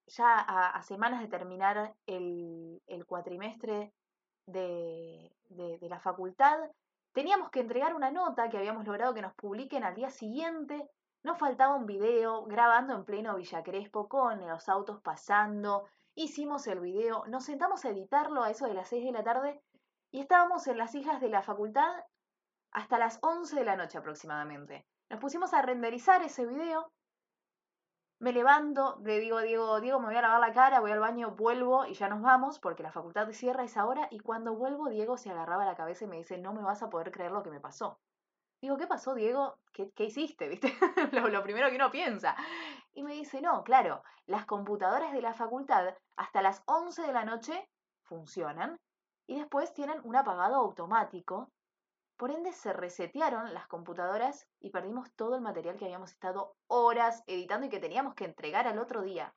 ya 0.08 0.36
a, 0.38 0.81
semanas 0.84 1.22
de 1.22 1.27
terminar 1.27 1.93
el, 2.05 2.81
el 2.88 3.05
cuatrimestre 3.05 3.93
de, 4.46 5.31
de, 5.50 5.89
la 5.89 6.00
facultad. 6.00 6.60
Teníamos 7.13 7.50
que 7.50 7.62
entregar 7.62 7.96
una 7.96 8.12
nota 8.12 8.50
que 8.50 8.58
habíamos 8.58 8.86
logrado 8.86 9.13
que 9.13 9.22
nos 9.22 9.34
publiquen 9.36 9.84
al 9.84 9.96
día 9.96 10.10
siguiente. 10.10 10.89
Nos 11.23 11.37
faltaba 11.37 11.75
un 11.75 11.85
video 11.85 12.45
grabando 12.45 12.93
en 12.93 13.05
pleno 13.05 13.35
Villa 13.35 13.63
Crespo 13.63 14.09
con 14.09 14.47
los 14.47 14.67
autos 14.69 15.01
pasando. 15.01 15.87
Hicimos 16.15 16.65
el 16.67 16.79
video, 16.79 17.25
nos 17.27 17.45
sentamos 17.45 17.85
a 17.85 17.89
editarlo 17.89 18.43
a 18.43 18.49
eso 18.49 18.65
de 18.65 18.73
las 18.73 18.89
6 18.89 19.05
de 19.05 19.11
la 19.11 19.23
tarde 19.23 19.61
y 20.11 20.19
estábamos 20.19 20.67
en 20.67 20.77
las 20.77 20.95
islas 20.95 21.21
de 21.21 21.29
la 21.29 21.41
facultad 21.41 21.91
hasta 22.71 22.97
las 22.97 23.19
11 23.21 23.55
de 23.55 23.65
la 23.65 23.75
noche 23.75 23.97
aproximadamente. 23.97 24.85
Nos 25.09 25.19
pusimos 25.19 25.53
a 25.53 25.61
renderizar 25.61 26.23
ese 26.23 26.45
video 26.45 26.91
me 28.21 28.33
levanto, 28.33 28.99
le 29.03 29.19
digo 29.19 29.39
a 29.39 29.41
Diego, 29.41 29.81
Diego, 29.81 29.99
me 29.99 30.05
voy 30.05 30.15
a 30.15 30.21
lavar 30.21 30.39
la 30.39 30.53
cara, 30.53 30.79
voy 30.79 30.91
al 30.91 30.99
baño, 30.99 31.31
vuelvo 31.31 31.87
y 31.87 31.95
ya 31.95 32.07
nos 32.07 32.21
vamos 32.21 32.59
porque 32.59 32.83
la 32.83 32.91
facultad 32.91 33.27
cierra 33.31 33.63
esa 33.63 33.83
hora 33.87 34.07
y 34.11 34.19
cuando 34.19 34.53
vuelvo 34.55 34.89
Diego 34.89 35.17
se 35.17 35.31
agarraba 35.31 35.65
la 35.65 35.75
cabeza 35.75 36.05
y 36.05 36.07
me 36.07 36.17
dice, 36.17 36.37
no 36.37 36.53
me 36.53 36.61
vas 36.61 36.83
a 36.83 36.91
poder 36.91 37.11
creer 37.11 37.31
lo 37.31 37.41
que 37.41 37.49
me 37.49 37.59
pasó. 37.59 37.97
Digo, 38.61 38.77
¿qué 38.77 38.87
pasó, 38.87 39.13
Diego? 39.15 39.57
¿Qué, 39.73 39.91
qué 39.91 40.05
hiciste? 40.05 40.47
¿Viste? 40.47 40.71
lo, 41.11 41.27
lo, 41.27 41.43
primero 41.43 41.69
que 41.69 41.75
uno 41.75 41.91
piensa. 41.91 42.35
Y 42.93 43.03
me 43.03 43.13
dice, 43.13 43.41
no, 43.41 43.63
claro, 43.63 44.03
las 44.25 44.45
computadoras 44.45 45.13
de 45.13 45.21
la 45.21 45.33
facultad 45.33 45.95
hasta 46.15 46.41
las 46.41 46.61
11 46.65 47.01
de 47.01 47.13
la 47.13 47.25
noche 47.25 47.67
funcionan 48.03 48.79
y 49.27 49.39
después 49.39 49.73
tienen 49.73 49.99
un 50.03 50.15
apagado 50.15 50.55
automático 50.55 51.51
por 52.21 52.29
ende, 52.29 52.53
se 52.53 52.71
resetearon 52.71 53.51
las 53.51 53.65
computadoras 53.65 54.47
y 54.59 54.69
perdimos 54.69 55.11
todo 55.15 55.33
el 55.33 55.41
material 55.41 55.75
que 55.75 55.85
habíamos 55.85 56.11
estado 56.11 56.55
horas 56.67 57.23
editando 57.25 57.65
y 57.65 57.69
que 57.71 57.79
teníamos 57.79 58.13
que 58.13 58.25
entregar 58.25 58.67
al 58.67 58.77
otro 58.77 59.01
día. 59.01 59.33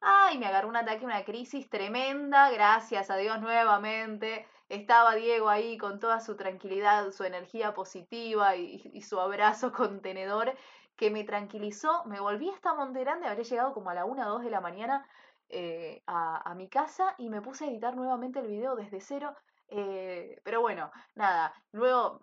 Ay, 0.00 0.38
me 0.38 0.46
agarró 0.46 0.68
un 0.68 0.76
ataque, 0.76 1.04
una 1.04 1.24
crisis 1.24 1.68
tremenda, 1.70 2.50
gracias 2.50 3.10
a 3.10 3.16
Dios 3.16 3.40
nuevamente. 3.40 4.46
Estaba 4.68 5.14
Diego 5.14 5.48
ahí 5.48 5.78
con 5.78 5.98
toda 6.00 6.20
su 6.20 6.36
tranquilidad, 6.36 7.10
su 7.12 7.24
energía 7.24 7.74
positiva 7.74 8.56
y, 8.56 9.00
su 9.02 9.20
abrazo 9.20 9.72
contenedor 9.72 10.54
que 10.96 11.10
me 11.10 11.24
tranquilizó. 11.24 12.04
Me 12.06 12.20
volví 12.20 12.50
hasta 12.50 12.74
Monterrey, 12.74 13.24
habré 13.24 13.44
llegado 13.44 13.72
como 13.72 13.90
a 13.90 13.94
la 13.94 14.04
1 14.04 14.26
o 14.26 14.30
2 14.30 14.42
de 14.44 14.50
la 14.50 14.60
mañana 14.60 15.06
eh, 15.48 16.02
a, 16.06 16.50
a 16.50 16.54
mi 16.54 16.68
casa 16.68 17.14
y 17.18 17.28
me 17.30 17.40
puse 17.40 17.64
a 17.64 17.68
editar 17.68 17.96
nuevamente 17.96 18.40
el 18.40 18.48
video 18.48 18.76
desde 18.76 19.00
cero 19.00 19.34
eh, 19.68 20.40
pero 20.44 20.60
bueno, 20.60 20.90
nada, 21.14 21.52
luego 21.72 22.20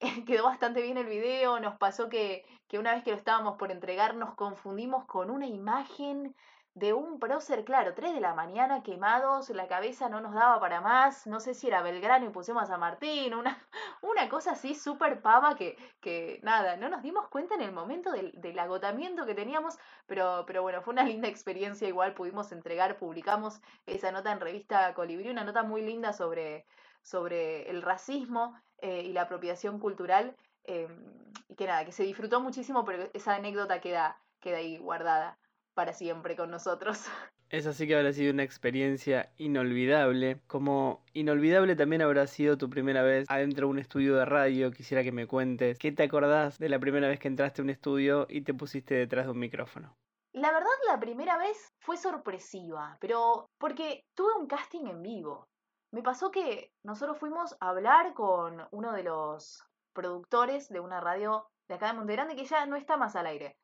quedó 0.26 0.44
bastante 0.44 0.82
bien 0.82 0.96
el 0.96 1.06
video, 1.06 1.60
nos 1.60 1.76
pasó 1.76 2.08
que, 2.08 2.44
que 2.68 2.78
una 2.78 2.94
vez 2.94 3.04
que 3.04 3.10
lo 3.10 3.16
estábamos 3.16 3.56
por 3.56 3.70
entregar 3.70 4.14
nos 4.16 4.34
confundimos 4.34 5.04
con 5.06 5.30
una 5.30 5.46
imagen 5.46 6.34
de 6.76 6.92
un 6.92 7.18
prócer, 7.18 7.64
claro, 7.64 7.94
3 7.94 8.12
de 8.12 8.20
la 8.20 8.34
mañana 8.34 8.82
quemados, 8.82 9.48
la 9.48 9.66
cabeza 9.66 10.10
no 10.10 10.20
nos 10.20 10.34
daba 10.34 10.60
para 10.60 10.82
más, 10.82 11.26
no 11.26 11.40
sé 11.40 11.54
si 11.54 11.68
era 11.68 11.80
Belgrano 11.80 12.26
y 12.26 12.28
pusimos 12.28 12.64
a 12.64 12.66
San 12.66 12.80
Martín, 12.80 13.32
una, 13.32 13.58
una 14.02 14.28
cosa 14.28 14.50
así 14.50 14.74
súper 14.74 15.22
pava 15.22 15.56
que, 15.56 15.78
que 16.02 16.38
nada, 16.42 16.76
no 16.76 16.90
nos 16.90 17.02
dimos 17.02 17.28
cuenta 17.28 17.54
en 17.54 17.62
el 17.62 17.72
momento 17.72 18.12
del, 18.12 18.30
del, 18.42 18.58
agotamiento 18.58 19.24
que 19.24 19.34
teníamos, 19.34 19.78
pero, 20.06 20.44
pero 20.46 20.60
bueno, 20.60 20.82
fue 20.82 20.92
una 20.92 21.04
linda 21.04 21.28
experiencia, 21.28 21.88
igual 21.88 22.12
pudimos 22.12 22.52
entregar, 22.52 22.98
publicamos 22.98 23.62
esa 23.86 24.12
nota 24.12 24.30
en 24.30 24.40
revista 24.40 24.92
Colibrí, 24.92 25.30
una 25.30 25.44
nota 25.44 25.62
muy 25.62 25.80
linda 25.80 26.12
sobre, 26.12 26.66
sobre 27.00 27.70
el 27.70 27.80
racismo 27.80 28.54
eh, 28.82 29.00
y 29.02 29.14
la 29.14 29.22
apropiación 29.22 29.80
cultural, 29.80 30.36
em, 30.64 31.32
y 31.48 31.54
que 31.54 31.66
nada, 31.66 31.86
que 31.86 31.92
se 31.92 32.02
disfrutó 32.02 32.40
muchísimo, 32.40 32.84
pero 32.84 33.08
esa 33.14 33.34
anécdota 33.34 33.80
queda, 33.80 34.20
queda 34.40 34.58
ahí 34.58 34.76
guardada 34.76 35.38
para 35.76 35.92
siempre 35.92 36.34
con 36.34 36.50
nosotros. 36.50 37.04
Es 37.48 37.64
así 37.68 37.86
que 37.86 37.94
habrá 37.94 38.12
sido 38.12 38.32
una 38.32 38.42
experiencia 38.42 39.30
inolvidable. 39.36 40.40
Como 40.48 41.04
inolvidable 41.12 41.76
también 41.76 42.02
habrá 42.02 42.26
sido 42.26 42.58
tu 42.58 42.68
primera 42.68 43.04
vez 43.04 43.24
adentro 43.30 43.68
de 43.68 43.70
un 43.70 43.78
estudio 43.78 44.16
de 44.16 44.24
radio. 44.24 44.72
Quisiera 44.72 45.04
que 45.04 45.12
me 45.12 45.28
cuentes 45.28 45.78
qué 45.78 45.92
te 45.92 46.02
acordás 46.02 46.58
de 46.58 46.68
la 46.68 46.80
primera 46.80 47.06
vez 47.06 47.20
que 47.20 47.28
entraste 47.28 47.62
a 47.62 47.64
un 47.64 47.70
estudio 47.70 48.26
y 48.28 48.40
te 48.40 48.52
pusiste 48.52 48.96
detrás 48.96 49.26
de 49.26 49.30
un 49.30 49.38
micrófono. 49.38 49.96
La 50.32 50.50
verdad, 50.50 50.72
la 50.88 50.98
primera 50.98 51.38
vez 51.38 51.72
fue 51.78 51.96
sorpresiva, 51.96 52.96
pero 53.00 53.46
porque 53.58 54.02
tuve 54.16 54.34
un 54.34 54.48
casting 54.48 54.86
en 54.86 55.00
vivo. 55.02 55.46
Me 55.92 56.02
pasó 56.02 56.32
que 56.32 56.72
nosotros 56.82 57.16
fuimos 57.16 57.56
a 57.60 57.68
hablar 57.68 58.12
con 58.12 58.66
uno 58.72 58.92
de 58.92 59.04
los 59.04 59.62
productores 59.92 60.68
de 60.68 60.80
una 60.80 61.00
radio 61.00 61.46
de 61.68 61.76
acá 61.76 61.86
de 61.86 61.92
Montegrande 61.92 62.34
que 62.34 62.44
ya 62.44 62.66
no 62.66 62.74
está 62.74 62.96
más 62.96 63.14
al 63.14 63.26
aire. 63.26 63.56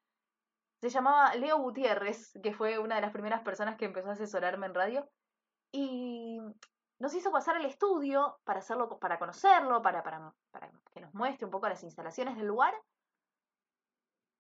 Se 0.82 0.90
llamaba 0.90 1.32
Leo 1.36 1.58
Gutiérrez, 1.58 2.36
que 2.42 2.52
fue 2.52 2.80
una 2.80 2.96
de 2.96 3.02
las 3.02 3.12
primeras 3.12 3.42
personas 3.42 3.76
que 3.76 3.84
empezó 3.84 4.08
a 4.08 4.14
asesorarme 4.14 4.66
en 4.66 4.74
radio. 4.74 5.08
Y 5.70 6.40
nos 6.98 7.14
hizo 7.14 7.30
pasar 7.30 7.54
al 7.54 7.64
estudio 7.66 8.40
para 8.42 8.58
hacerlo, 8.58 8.98
para 8.98 9.20
conocerlo, 9.20 9.80
para, 9.80 10.02
que 10.92 11.00
nos 11.00 11.14
muestre 11.14 11.44
un 11.44 11.52
poco 11.52 11.68
las 11.68 11.84
instalaciones 11.84 12.36
del 12.36 12.48
lugar. 12.48 12.74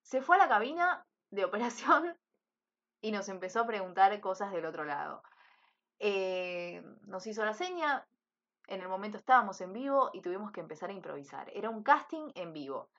Se 0.02 0.20
fue 0.20 0.34
a 0.34 0.40
la 0.40 0.48
cabina 0.48 1.06
de 1.30 1.44
operación 1.44 2.18
y 3.00 3.12
nos 3.12 3.28
empezó 3.28 3.60
a 3.60 3.66
preguntar 3.68 4.20
cosas 4.20 4.50
del 4.50 4.66
otro 4.66 4.82
lado. 4.82 5.22
Eh, 6.00 6.82
nos 7.02 7.24
hizo 7.28 7.44
la 7.44 7.54
seña, 7.54 8.04
en 8.66 8.80
el 8.80 8.88
momento 8.88 9.16
estábamos 9.16 9.60
en 9.60 9.72
vivo 9.72 10.10
y 10.12 10.22
tuvimos 10.22 10.50
que 10.50 10.58
empezar 10.58 10.90
a 10.90 10.92
improvisar. 10.92 11.48
Era 11.54 11.70
un 11.70 11.84
casting 11.84 12.32
en 12.34 12.52
vivo. 12.52 12.90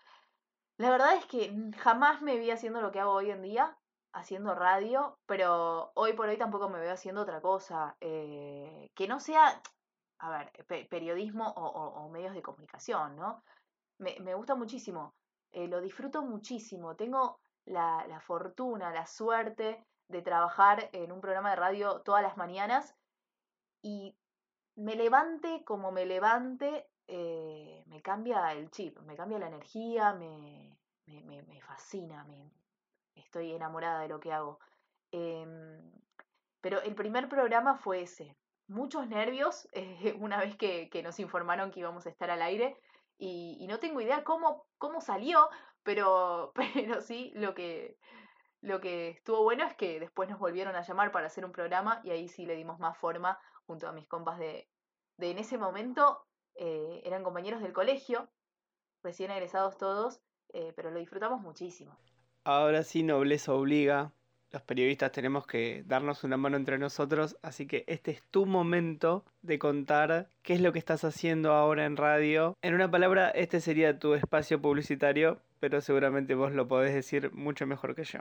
La 0.77 0.89
verdad 0.89 1.15
es 1.15 1.25
que 1.25 1.53
jamás 1.77 2.21
me 2.21 2.37
vi 2.37 2.49
haciendo 2.51 2.81
lo 2.81 2.91
que 2.91 2.99
hago 2.99 3.13
hoy 3.13 3.29
en 3.29 3.41
día, 3.41 3.77
haciendo 4.13 4.55
radio, 4.55 5.19
pero 5.25 5.91
hoy 5.95 6.13
por 6.13 6.27
hoy 6.27 6.37
tampoco 6.37 6.69
me 6.69 6.79
veo 6.79 6.93
haciendo 6.93 7.21
otra 7.21 7.41
cosa. 7.41 7.95
Eh, 8.01 8.89
que 8.95 9.07
no 9.07 9.19
sea, 9.19 9.61
a 10.19 10.29
ver, 10.29 10.87
periodismo 10.89 11.47
o, 11.49 12.09
medios 12.09 12.33
de 12.33 12.41
comunicación, 12.41 13.15
¿no? 13.15 13.43
Me, 13.99 14.33
gusta 14.33 14.55
muchísimo, 14.55 15.13
eh, 15.51 15.67
lo 15.67 15.79
disfruto 15.79 16.23
muchísimo. 16.23 16.95
Tengo 16.95 17.39
la, 17.65 18.05
la 18.07 18.19
fortuna, 18.19 18.91
la 18.91 19.05
suerte 19.05 19.85
de 20.07 20.21
trabajar 20.21 20.89
en 20.91 21.11
un 21.11 21.21
programa 21.21 21.51
de 21.51 21.55
radio 21.55 22.01
todas 22.01 22.23
las 22.23 22.35
mañanas 22.35 22.95
y 23.81 24.15
me 24.75 24.95
levante 24.95 25.63
como 25.65 25.91
me 25.91 26.05
levante, 26.05 26.87
eh, 27.07 27.83
me 27.87 28.01
cambia 28.01 28.51
el 28.53 28.69
chip, 28.71 28.99
me 29.01 29.15
cambia 29.15 29.39
la 29.39 29.47
energía, 29.47 30.13
me, 30.13 30.77
me, 31.05 31.61
fascina, 31.61 32.23
me, 32.25 32.51
estoy 33.15 33.51
enamorada 33.51 34.01
de 34.01 34.07
lo 34.07 34.19
que 34.19 34.33
hago. 34.33 34.59
Em, 35.11 35.91
pero 36.61 36.81
el 36.81 36.95
primer 36.95 37.29
programa 37.29 37.75
fue 37.75 38.01
ese. 38.01 38.35
Muchos 38.67 39.07
nervios 39.07 39.67
una 40.19 40.39
vez 40.39 40.55
que, 40.55 40.89
nos 41.03 41.19
informaron 41.19 41.71
que 41.71 41.81
íbamos 41.81 42.05
a 42.05 42.09
estar 42.09 42.29
al 42.29 42.41
aire 42.41 42.77
y, 43.17 43.57
y 43.59 43.67
no 43.67 43.79
tengo 43.79 44.01
idea 44.01 44.23
cómo, 44.23 44.65
cómo 44.77 45.01
salió, 45.01 45.49
pero, 45.83 46.53
pero 46.73 47.01
sí 47.01 47.31
lo 47.35 47.53
que, 47.53 47.97
lo 48.61 48.79
que 48.79 49.09
estuvo 49.09 49.43
bueno 49.43 49.65
es 49.65 49.75
que 49.75 49.99
después 49.99 50.29
nos 50.29 50.39
volvieron 50.39 50.75
a 50.75 50.81
llamar 50.81 51.11
para 51.11 51.27
hacer 51.27 51.45
un 51.45 51.51
programa 51.51 52.01
y 52.03 52.11
ahí 52.11 52.27
sí 52.27 52.45
le 52.45 52.55
dimos 52.55 52.79
más 52.79 52.97
forma 52.97 53.37
junto 53.65 53.87
a 53.87 53.91
mis 53.91 54.07
compas 54.07 54.39
de, 54.39 54.69
de 55.17 55.31
en 55.31 55.37
ese 55.37 55.57
momento, 55.57 56.25
eh, 56.55 57.01
eran 57.05 57.23
compañeros 57.23 57.61
del 57.61 57.73
colegio, 57.73 58.27
recién 59.03 59.31
egresados 59.31 59.77
todos, 59.77 60.21
eh, 60.53 60.73
pero 60.75 60.91
lo 60.91 60.99
disfrutamos 60.99 61.41
muchísimo. 61.41 61.97
Ahora 62.43 62.83
sí, 62.83 63.03
nobleza 63.03 63.53
obliga. 63.53 64.11
Los 64.51 64.61
periodistas 64.61 65.11
tenemos 65.11 65.47
que 65.47 65.83
darnos 65.87 66.23
una 66.23 66.37
mano 66.37 66.57
entre 66.57 66.77
nosotros, 66.77 67.37
así 67.41 67.65
que 67.65 67.85
este 67.87 68.11
es 68.11 68.21
tu 68.29 68.45
momento 68.45 69.25
de 69.41 69.57
contar 69.57 70.29
qué 70.43 70.53
es 70.53 70.61
lo 70.61 70.71
que 70.71 70.79
estás 70.79 71.03
haciendo 71.03 71.53
ahora 71.53 71.85
en 71.85 71.97
radio. 71.97 72.55
En 72.61 72.75
una 72.75 72.91
palabra, 72.91 73.29
este 73.31 73.61
sería 73.61 73.97
tu 73.97 74.13
espacio 74.13 74.61
publicitario, 74.61 75.41
pero 75.59 75.81
seguramente 75.81 76.35
vos 76.35 76.51
lo 76.51 76.67
podés 76.67 76.93
decir 76.93 77.33
mucho 77.33 77.65
mejor 77.65 77.95
que 77.95 78.03
yo 78.03 78.19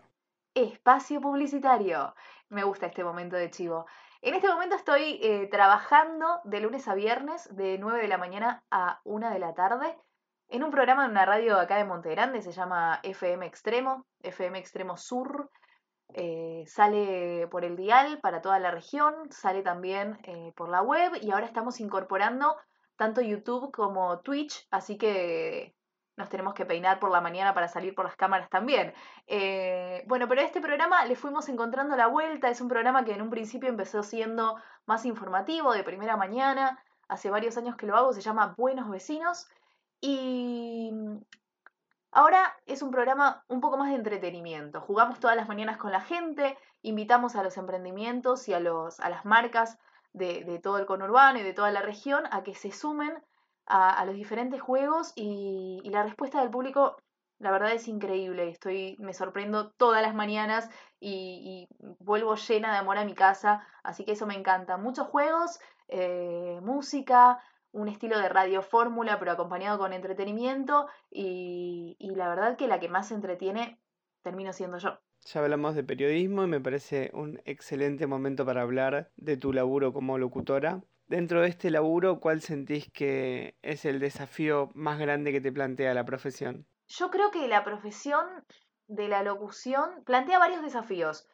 espacio 0.54 1.20
publicitario. 1.20 2.14
Me 2.48 2.64
gusta 2.64 2.86
este 2.86 3.04
momento 3.04 3.36
de 3.36 3.50
chivo. 3.50 3.86
En 4.22 4.34
este 4.34 4.48
momento 4.48 4.76
estoy 4.76 5.18
eh, 5.20 5.48
trabajando 5.50 6.40
de 6.44 6.60
lunes 6.60 6.86
a 6.86 6.94
viernes 6.94 7.48
de 7.56 7.76
9 7.78 8.02
de 8.02 8.08
la 8.08 8.18
mañana 8.18 8.62
a 8.70 9.00
1 9.02 9.30
de 9.30 9.38
la 9.40 9.52
tarde 9.52 9.98
en 10.48 10.62
un 10.62 10.70
programa 10.70 11.06
en 11.06 11.10
una 11.10 11.26
radio 11.26 11.58
acá 11.58 11.76
de 11.76 11.84
Montegrande, 11.84 12.40
se 12.40 12.52
llama 12.52 13.00
FM 13.02 13.44
Extremo, 13.46 14.06
FM 14.20 14.58
Extremo 14.60 14.96
Sur. 14.96 15.50
Eh, 16.14 16.62
sale 16.66 17.48
por 17.50 17.64
el 17.64 17.74
dial 17.74 18.20
para 18.20 18.42
toda 18.42 18.60
la 18.60 18.70
región, 18.70 19.14
sale 19.30 19.62
también 19.62 20.18
eh, 20.22 20.52
por 20.54 20.68
la 20.68 20.82
web 20.82 21.12
y 21.20 21.32
ahora 21.32 21.46
estamos 21.46 21.80
incorporando 21.80 22.54
tanto 22.96 23.22
YouTube 23.22 23.72
como 23.72 24.20
Twitch, 24.20 24.68
así 24.70 24.98
que 24.98 25.74
nos 26.16 26.28
tenemos 26.28 26.54
que 26.54 26.66
peinar 26.66 26.98
por 26.98 27.10
la 27.10 27.20
mañana 27.20 27.54
para 27.54 27.68
salir 27.68 27.94
por 27.94 28.04
las 28.04 28.16
cámaras 28.16 28.50
también. 28.50 28.92
Eh, 29.26 30.04
bueno, 30.06 30.28
pero 30.28 30.40
a 30.40 30.44
este 30.44 30.60
programa 30.60 31.04
le 31.04 31.16
fuimos 31.16 31.48
encontrando 31.48 31.96
la 31.96 32.06
vuelta, 32.06 32.48
es 32.48 32.60
un 32.60 32.68
programa 32.68 33.04
que 33.04 33.14
en 33.14 33.22
un 33.22 33.30
principio 33.30 33.68
empezó 33.68 34.02
siendo 34.02 34.56
más 34.86 35.04
informativo, 35.06 35.72
de 35.72 35.84
primera 35.84 36.16
mañana, 36.16 36.82
hace 37.08 37.30
varios 37.30 37.56
años 37.56 37.76
que 37.76 37.86
lo 37.86 37.96
hago, 37.96 38.12
se 38.12 38.20
llama 38.20 38.54
Buenos 38.56 38.90
Vecinos, 38.90 39.48
y 40.00 40.92
ahora 42.10 42.56
es 42.66 42.82
un 42.82 42.90
programa 42.90 43.44
un 43.48 43.60
poco 43.60 43.78
más 43.78 43.88
de 43.88 43.96
entretenimiento. 43.96 44.80
Jugamos 44.80 45.20
todas 45.20 45.36
las 45.36 45.48
mañanas 45.48 45.78
con 45.78 45.92
la 45.92 46.00
gente, 46.00 46.58
invitamos 46.82 47.36
a 47.36 47.42
los 47.42 47.56
emprendimientos 47.56 48.48
y 48.48 48.54
a, 48.54 48.60
los, 48.60 49.00
a 49.00 49.08
las 49.08 49.24
marcas 49.24 49.78
de, 50.12 50.44
de 50.44 50.58
todo 50.58 50.78
el 50.78 50.86
conurbano 50.86 51.38
y 51.38 51.42
de 51.42 51.54
toda 51.54 51.70
la 51.70 51.80
región 51.80 52.24
a 52.30 52.42
que 52.42 52.54
se 52.54 52.70
sumen 52.70 53.14
a, 53.66 54.04
los 54.04 54.14
diferentes 54.14 54.60
juegos 54.60 55.12
y, 55.16 55.80
la 55.84 56.02
respuesta 56.02 56.40
del 56.40 56.50
público, 56.50 56.96
la 57.38 57.50
verdad 57.50 57.72
es 57.72 57.88
increíble. 57.88 58.48
Estoy, 58.48 58.96
me 58.98 59.14
sorprendo 59.14 59.70
todas 59.72 60.02
las 60.02 60.14
mañanas 60.14 60.70
y, 61.00 61.66
vuelvo 61.98 62.36
llena 62.36 62.72
de 62.72 62.78
amor 62.78 62.98
a 62.98 63.04
mi 63.04 63.14
casa, 63.14 63.66
así 63.82 64.04
que 64.04 64.12
eso 64.12 64.26
me 64.26 64.34
encanta. 64.34 64.76
Muchos 64.76 65.08
juegos, 65.08 65.58
eh, 65.88 66.58
música, 66.62 67.42
un 67.72 67.88
estilo 67.88 68.18
de 68.18 68.28
radio 68.28 68.62
fórmula, 68.62 69.18
pero 69.18 69.32
acompañado 69.32 69.78
con 69.78 69.92
entretenimiento 69.92 70.88
y, 71.10 71.96
y 71.98 72.14
la 72.14 72.28
verdad 72.28 72.56
que 72.56 72.68
la 72.68 72.80
que 72.80 72.88
más 72.88 73.10
entretiene 73.10 73.80
termino 74.22 74.52
siendo 74.52 74.78
yo. 74.78 74.98
Ya 75.24 75.40
hablamos 75.40 75.76
de 75.76 75.84
periodismo 75.84 76.42
y 76.42 76.48
me 76.48 76.60
parece 76.60 77.10
un 77.14 77.40
excelente 77.44 78.06
momento 78.06 78.44
para 78.44 78.62
hablar 78.62 79.12
de 79.16 79.36
tu 79.36 79.52
laburo 79.52 79.92
como 79.92 80.18
locutora. 80.18 80.82
Dentro 81.12 81.42
de 81.42 81.48
este 81.48 81.70
laburo, 81.70 82.20
¿cuál 82.20 82.40
sentís 82.40 82.90
que 82.90 83.54
es 83.60 83.84
el 83.84 84.00
desafío 84.00 84.70
más 84.72 84.98
grande 84.98 85.30
que 85.30 85.42
te 85.42 85.52
plantea 85.52 85.92
la 85.92 86.06
profesión? 86.06 86.66
Yo 86.88 87.10
creo 87.10 87.30
que 87.30 87.46
la 87.48 87.64
profesión 87.64 88.24
de 88.86 89.08
la 89.08 89.22
locución 89.22 90.02
plantea 90.06 90.38
varios 90.38 90.62
desafíos, 90.62 91.28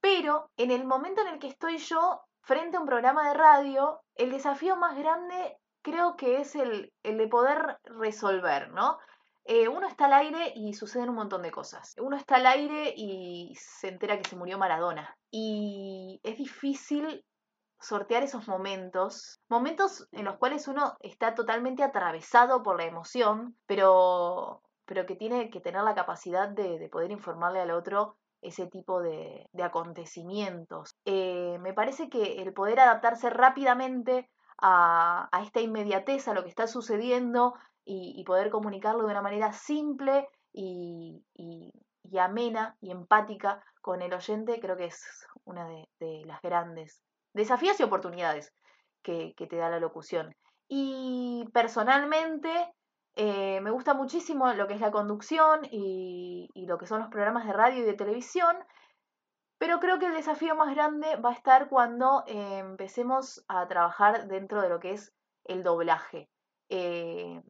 pero 0.00 0.52
en 0.56 0.70
el 0.70 0.84
momento 0.84 1.20
en 1.20 1.26
el 1.26 1.40
que 1.40 1.48
estoy 1.48 1.78
yo 1.78 2.20
frente 2.42 2.76
a 2.76 2.80
un 2.80 2.86
programa 2.86 3.28
de 3.28 3.34
radio, 3.34 4.02
el 4.14 4.30
desafío 4.30 4.76
más 4.76 4.96
grande 4.96 5.56
creo 5.82 6.14
que 6.14 6.40
es 6.40 6.54
el, 6.54 6.92
el 7.02 7.18
de 7.18 7.26
poder 7.26 7.80
resolver, 7.82 8.70
¿no? 8.70 8.98
Eh, 9.46 9.66
uno 9.66 9.88
está 9.88 10.04
al 10.04 10.12
aire 10.12 10.52
y 10.54 10.74
suceden 10.74 11.08
un 11.08 11.16
montón 11.16 11.42
de 11.42 11.50
cosas. 11.50 11.96
Uno 11.98 12.16
está 12.16 12.36
al 12.36 12.46
aire 12.46 12.94
y 12.96 13.52
se 13.56 13.88
entera 13.88 14.16
que 14.16 14.30
se 14.30 14.36
murió 14.36 14.58
Maradona. 14.58 15.18
Y 15.28 16.20
es 16.22 16.38
difícil 16.38 17.24
sortear 17.84 18.22
esos 18.22 18.48
momentos, 18.48 19.40
momentos 19.48 20.08
en 20.12 20.24
los 20.24 20.38
cuales 20.38 20.68
uno 20.68 20.96
está 21.00 21.34
totalmente 21.34 21.82
atravesado 21.82 22.62
por 22.62 22.78
la 22.78 22.86
emoción, 22.86 23.56
pero, 23.66 24.62
pero 24.86 25.04
que 25.04 25.16
tiene 25.16 25.50
que 25.50 25.60
tener 25.60 25.82
la 25.82 25.94
capacidad 25.94 26.48
de, 26.48 26.88
poder 26.90 27.10
informarle 27.10 27.60
al 27.60 27.70
otro 27.70 28.16
ese 28.40 28.66
tipo 28.66 29.02
de, 29.02 29.48
acontecimientos. 29.62 30.96
Eh, 31.04 31.58
me 31.60 31.74
parece 31.74 32.08
que 32.08 32.42
el 32.42 32.54
poder 32.54 32.80
adaptarse 32.80 33.28
rápidamente 33.28 34.30
a, 34.58 35.28
esta 35.42 35.60
inmediatez, 35.60 36.26
a 36.28 36.34
lo 36.34 36.42
que 36.42 36.48
está 36.48 36.66
sucediendo 36.66 37.54
y, 37.84 38.24
poder 38.24 38.50
comunicarlo 38.50 39.04
de 39.04 39.10
una 39.10 39.22
manera 39.22 39.52
simple 39.52 40.26
y, 40.52 41.22
amena 42.18 42.78
y 42.80 42.92
empática 42.92 43.62
con 43.82 44.00
el 44.00 44.14
oyente, 44.14 44.60
creo 44.60 44.76
que 44.76 44.86
es 44.86 45.26
una 45.44 45.66
de 45.68 46.22
las 46.24 46.40
grandes 46.40 47.02
desafíos 47.34 47.78
y 47.78 47.82
oportunidades 47.82 48.52
que, 49.02 49.34
te 49.36 49.56
da 49.56 49.68
la 49.68 49.80
locución. 49.80 50.34
Y 50.68 51.44
personalmente 51.52 52.50
eh, 53.16 53.60
me 53.60 53.70
gusta 53.70 53.92
muchísimo 53.92 54.52
lo 54.54 54.66
que 54.66 54.74
es 54.74 54.80
la 54.80 54.90
conducción 54.90 55.60
y, 55.70 56.48
lo 56.54 56.78
que 56.78 56.86
son 56.86 57.00
los 57.00 57.10
programas 57.10 57.46
de 57.46 57.52
radio 57.52 57.82
y 57.82 57.86
de 57.86 57.94
televisión, 57.94 58.56
pero 59.58 59.78
creo 59.78 59.98
que 59.98 60.06
el 60.06 60.14
desafío 60.14 60.56
más 60.56 60.74
grande 60.74 61.16
va 61.16 61.30
a 61.30 61.34
estar 61.34 61.68
cuando 61.68 62.24
eh, 62.26 62.58
empecemos 62.58 63.44
a 63.48 63.68
trabajar 63.68 64.26
dentro 64.26 64.62
de 64.62 64.68
lo 64.68 64.80
que 64.80 64.92
es 64.92 65.12
el 65.44 65.62
doblaje. 65.62 66.30
Eh, 66.70 67.42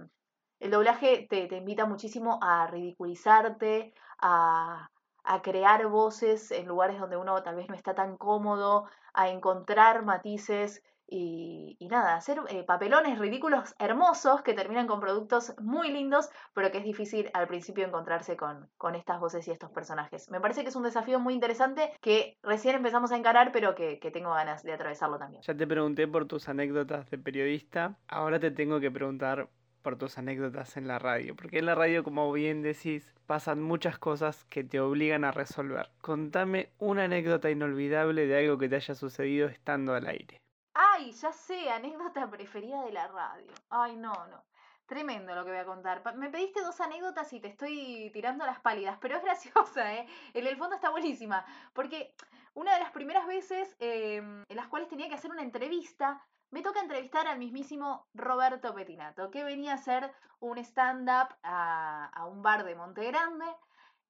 el 0.61 0.71
doblaje 0.71 1.27
te, 1.29 1.47
te, 1.47 1.57
invita 1.57 1.87
muchísimo 1.87 2.39
a 2.43 2.67
ridiculizarte, 2.67 3.95
a, 4.19 4.89
a 5.25 5.43
crear 5.43 5.87
voces 5.89 6.51
en 6.51 6.67
lugares 6.67 7.01
donde 7.01 7.17
uno 7.17 7.43
tal 7.43 7.57
vez 7.57 7.69
no 7.69 7.75
está 7.75 7.95
tan 7.95 8.17
cómodo, 8.17 8.87
a 9.13 9.29
encontrar 9.29 10.05
matices 10.05 10.83
y, 11.07 11.77
nada, 11.91 12.17
hacer 12.17 12.41
eh, 12.49 12.65
papelones 12.65 13.19
ridículos 13.19 13.75
hermosos 13.79 14.43
que 14.43 14.55
terminan 14.55 14.87
con 14.87 15.01
productos 15.01 15.55
muy 15.61 15.91
lindos, 15.91 16.31
pero 16.55 16.71
que 16.71 16.79
es 16.79 16.85
difícil 16.85 17.31
al 17.35 17.47
principio 17.47 17.87
encontrarse 17.87 18.37
con, 18.37 18.69
con 18.77 18.95
estas 18.95 19.21
voces 19.21 19.47
y 19.47 19.51
estos 19.51 19.71
personajes. 19.71 20.31
Me 20.31 20.41
parece 20.41 20.63
que 20.63 20.71
es 20.71 20.77
un 20.77 20.83
desafío 20.83 21.21
muy 21.21 21.35
interesante 21.35 21.93
que 22.01 22.39
recién 22.43 22.77
empezamos 22.77 23.13
a 23.13 23.17
encarar, 23.17 23.53
pero 23.53 23.75
que, 23.75 23.99
que 24.01 24.11
tengo 24.11 24.31
ganas 24.31 24.63
de 24.63 24.73
atravesarlo 24.73 25.19
también. 25.19 25.43
Ya 25.43 25.55
te 25.55 25.67
pregunté 25.67 26.09
por 26.09 26.27
tus 26.27 26.49
anécdotas 26.49 27.09
de 27.11 27.19
periodista, 27.19 27.97
ahora 28.09 28.41
te 28.41 28.51
tengo 28.51 28.81
que 28.81 28.91
preguntar 28.91 29.49
por 29.85 29.97
tus 29.97 30.17
anécdotas 30.19 30.79
en 30.79 30.89
la 30.89 30.99
radio, 30.99 31.37
porque 31.37 31.59
en 31.59 31.67
la 31.67 31.75
radio, 31.75 32.03
como 32.03 32.33
bien 32.33 32.63
decís, 32.63 33.15
pasan 33.27 33.63
muchas 33.63 33.99
cosas 33.99 34.45
que 34.47 34.65
te 34.65 34.81
obligan 34.81 35.25
a 35.25 35.31
resolver. 35.31 35.91
Contame 36.01 36.71
una 36.79 37.05
anécdota 37.05 37.51
inolvidable 37.51 38.27
de 38.27 38.39
algo 38.39 38.59
que 38.59 38.69
te 38.69 38.77
haya 38.77 38.95
sucedido 38.95 39.47
estando 39.47 39.95
al 39.95 40.07
aire. 40.07 40.41
Ay, 40.73 41.13
ya 41.13 41.31
sé, 41.33 41.69
anécdota 41.71 42.29
preferida 42.29 42.83
de 42.83 42.93
la 42.93 43.07
radio. 43.09 43.53
Ay, 43.69 43.95
no, 43.97 44.13
no. 44.27 44.43
Tremendo 44.87 45.35
lo 45.35 45.45
que 45.45 45.51
voy 45.51 45.61
a 45.61 45.67
contar. 45.67 46.03
Me 46.17 46.31
pediste 46.31 46.63
dos 46.63 46.81
anécdotas 46.81 47.31
y 47.35 47.41
te 47.41 47.49
estoy 47.49 48.11
tirando 48.13 48.47
las 48.47 48.61
pálidas, 48.61 48.97
pero 49.01 49.17
es 49.17 49.23
graciosa, 49.23 49.95
¿eh? 49.95 50.07
En 50.33 50.47
el 50.47 50.57
fondo 50.57 50.77
está 50.77 50.89
buenísima, 50.91 51.45
porque 51.75 52.15
una 52.55 52.73
de 52.73 52.81
las 52.81 52.91
primeras 52.91 53.27
veces 53.27 53.77
em, 53.81 54.45
en 54.49 54.57
las 54.57 54.69
cuales 54.69 54.89
tenía 54.89 55.09
que 55.09 55.15
hacer 55.15 55.31
una 55.31 55.43
entrevista 55.43 56.25
me 56.55 56.63
toca 56.63 56.79
entrevistar 56.79 57.27
al 57.27 57.41
mismísimo 57.41 58.07
Roberto 58.15 58.73
Petinato, 58.73 59.29
que 59.29 59.43
venía 59.43 59.73
a 59.73 59.75
hacer 59.75 60.15
un 60.39 60.57
stand-up 60.59 61.35
a, 61.43 62.27
un 62.31 62.43
bar 62.43 62.63
de 62.63 62.77
Monte 62.77 63.05
Grande 63.07 63.45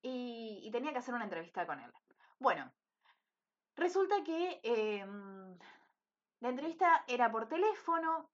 y, 0.03 0.69
tenía 0.71 0.93
que 0.93 0.99
hacer 0.99 1.15
una 1.15 1.25
entrevista 1.25 1.67
con 1.67 1.81
él. 1.81 1.91
Bueno, 2.39 2.71
resulta 3.77 4.23
que 4.25 4.61
em, 4.63 5.59
la 6.41 6.51
entrevista 6.51 7.03
era 7.07 7.33
por 7.33 7.49
teléfono, 7.49 8.29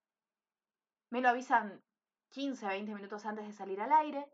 me 1.10 1.20
lo 1.20 1.28
avisan 1.28 1.80
15 2.30 2.66
a 2.66 2.70
20 2.70 2.92
minutos 2.92 3.24
antes 3.26 3.46
de 3.46 3.52
salir 3.52 3.80
al 3.80 3.92
aire, 3.92 4.26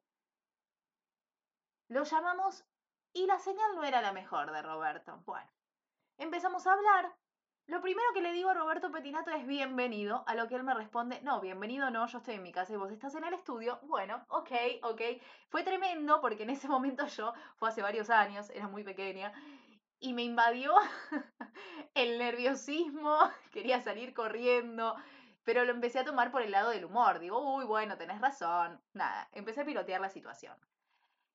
lo 1.89 2.05
llamamos 2.05 2.65
y 3.12 3.27
la 3.27 3.39
señal 3.41 3.77
no 3.77 3.85
era 3.85 4.01
la 4.01 4.12
mejor 4.12 4.53
de 4.53 4.62
Roberto. 4.62 5.23
Bueno, 5.27 5.51
empezamos 6.17 6.67
a 6.67 6.73
hablar 6.73 7.15
lo 7.69 7.81
primero 7.81 8.07
que 8.15 8.21
le 8.21 8.33
digo 8.33 8.49
a 8.49 8.55
Roberto 8.55 8.93
Petinato 8.93 9.33
es 9.33 9.45
bienvenido, 9.45 10.23
a 10.29 10.37
lo 10.37 10.47
que 10.47 10.55
él 10.55 10.63
me 10.63 10.73
responde, 10.73 11.21
no, 11.23 11.41
bienvenido 11.41 11.91
no, 11.91 12.07
yo 12.07 12.19
estoy 12.19 12.37
en 12.37 12.43
mi 12.45 12.53
casa 12.53 12.73
y 12.73 12.77
vos 12.77 12.93
estás 12.93 13.15
en 13.17 13.25
el 13.25 13.35
estudio. 13.35 13.81
Bueno, 13.83 14.25
ok, 14.29 14.51
ok. 14.83 15.01
Fue 15.49 15.65
tremendo 15.65 16.21
porque 16.21 16.45
en 16.45 16.51
ese 16.51 16.69
momento 16.69 17.07
yo, 17.09 17.35
fue 17.57 17.69
hace 17.69 17.83
varios 17.83 18.09
años, 18.09 18.51
era 18.51 18.69
muy 18.69 18.85
pequeña, 18.85 19.33
y 19.99 20.13
me 20.13 20.23
invadió 20.23 20.75
el 21.95 22.19
nerviosismo, 22.19 23.19
quería 23.53 23.81
salir 23.81 24.15
corriendo, 24.15 24.95
pero 25.43 25.65
lo 25.65 25.73
empecé 25.73 25.99
a 25.99 26.05
tomar 26.05 26.31
por 26.31 26.43
el 26.43 26.53
lado 26.53 26.71
del 26.71 26.85
humor. 26.85 27.19
Digo, 27.19 27.57
uy, 27.57 27.65
bueno, 27.65 27.97
tenés 27.97 28.21
razón. 28.21 28.81
Nada, 28.93 29.29
empecé 29.33 29.63
a 29.63 29.65
pilotear 29.65 30.01
la 30.01 30.11
situación. 30.11 30.57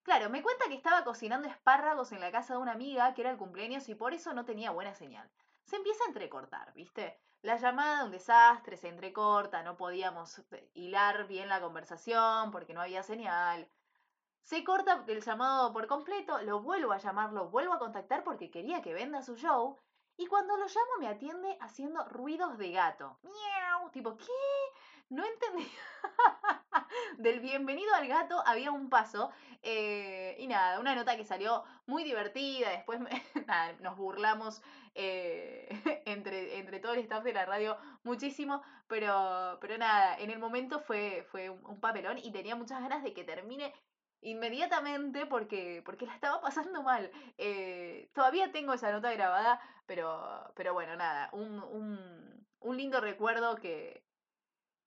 Claro, 0.04 0.30
me 0.30 0.42
cuenta 0.42 0.66
que 0.70 0.76
estaba 0.76 1.04
cocinando 1.04 1.50
espárragos 1.50 2.14
en 2.14 2.22
la 2.22 2.32
casa 2.32 2.54
de 2.54 2.62
una 2.62 2.72
amiga, 2.72 3.14
que 3.14 3.22
era 3.22 3.32
el 3.32 3.38
cumpleaños, 3.38 3.90
y 3.90 3.96
por 3.96 4.14
eso 4.14 4.34
no 4.34 4.46
tenía 4.46 4.72
buena 4.72 4.96
señal 4.96 5.30
se 5.72 5.78
empieza 5.78 6.04
a 6.04 6.08
entrecortar, 6.08 6.74
¿viste? 6.74 7.18
La 7.44 7.56
llamada, 7.56 8.04
un 8.04 8.12
desastre, 8.12 8.76
se 8.76 8.90
entrecorta, 8.90 9.64
no 9.64 9.78
podíamos 9.78 10.40
eh, 10.52 10.70
hilar 10.74 11.28
bien 11.28 11.48
la 11.48 11.62
conversación 11.62 12.52
porque 12.52 12.74
no 12.74 12.82
había 12.82 13.04
señal. 13.04 13.70
Se 14.44 14.66
corta 14.66 15.06
el 15.08 15.22
llamado 15.22 15.72
por 15.72 15.88
completo, 15.88 16.42
lo 16.42 16.62
vuelvo 16.62 16.92
a 16.92 16.98
llamar, 16.98 17.32
lo 17.32 17.48
vuelvo 17.48 17.74
a 17.74 17.80
contactar 17.80 18.26
porque 18.26 18.52
quería 18.52 18.82
que 18.82 18.94
venda 18.94 19.22
su 19.22 19.38
show. 19.38 19.80
Y 20.18 20.28
cuando 20.28 20.58
lo 20.58 20.66
llamo 20.66 20.92
me 21.00 21.08
atiende 21.08 21.58
haciendo 21.62 22.04
ruidos 22.10 22.58
de 22.58 22.74
gato. 22.74 23.18
Miau, 23.24 23.90
tipo, 23.92 24.18
¿qué? 24.18 24.26
No 25.12 25.26
entendí. 25.26 25.70
Del 27.18 27.42
bienvenido 27.42 27.94
al 27.96 28.08
gato 28.08 28.42
había 28.46 28.72
un 28.72 28.90
paso. 28.90 29.30
Eh, 29.62 30.38
y 30.40 30.48
nada, 30.48 30.80
una 30.80 30.96
nota 30.96 31.18
que 31.18 31.26
salió 31.26 31.66
muy 31.86 32.06
divertida. 32.06 32.70
Después 32.70 33.02
nos 33.82 33.98
burlamos 33.98 34.62
eh, 34.96 35.68
entre, 36.06 36.60
entre 36.60 36.80
todo 36.80 36.94
el 36.94 37.00
staff 37.00 37.26
de 37.26 37.34
la 37.34 37.46
radio 37.46 37.78
muchísimo. 38.04 38.62
Pero, 38.88 39.58
pero 39.60 39.78
nada, 39.78 40.18
en 40.18 40.30
el 40.30 40.40
momento 40.40 40.80
fue, 40.80 41.28
fue 41.30 41.50
un, 41.50 41.82
papelón 41.82 42.18
y 42.18 42.32
tenía 42.32 42.56
muchas 42.56 42.80
ganas 42.80 43.04
de 43.04 43.14
que 43.14 43.26
termine 43.26 43.74
inmediatamente 44.22 45.26
porque, 45.26 45.82
porque 45.84 46.06
la 46.06 46.16
estaba 46.16 46.40
pasando 46.40 46.84
mal. 46.84 47.12
Eh, 47.38 48.10
todavía 48.14 48.54
tengo 48.54 48.72
esa 48.72 48.94
nota 48.94 49.12
grabada, 49.12 49.60
pero, 49.86 50.54
pero 50.56 50.74
bueno, 50.74 50.96
nada, 50.96 51.30
un, 51.34 51.62
un, 51.64 52.48
un 52.62 52.78
lindo 52.78 53.02
recuerdo 53.02 53.58
que, 53.58 54.06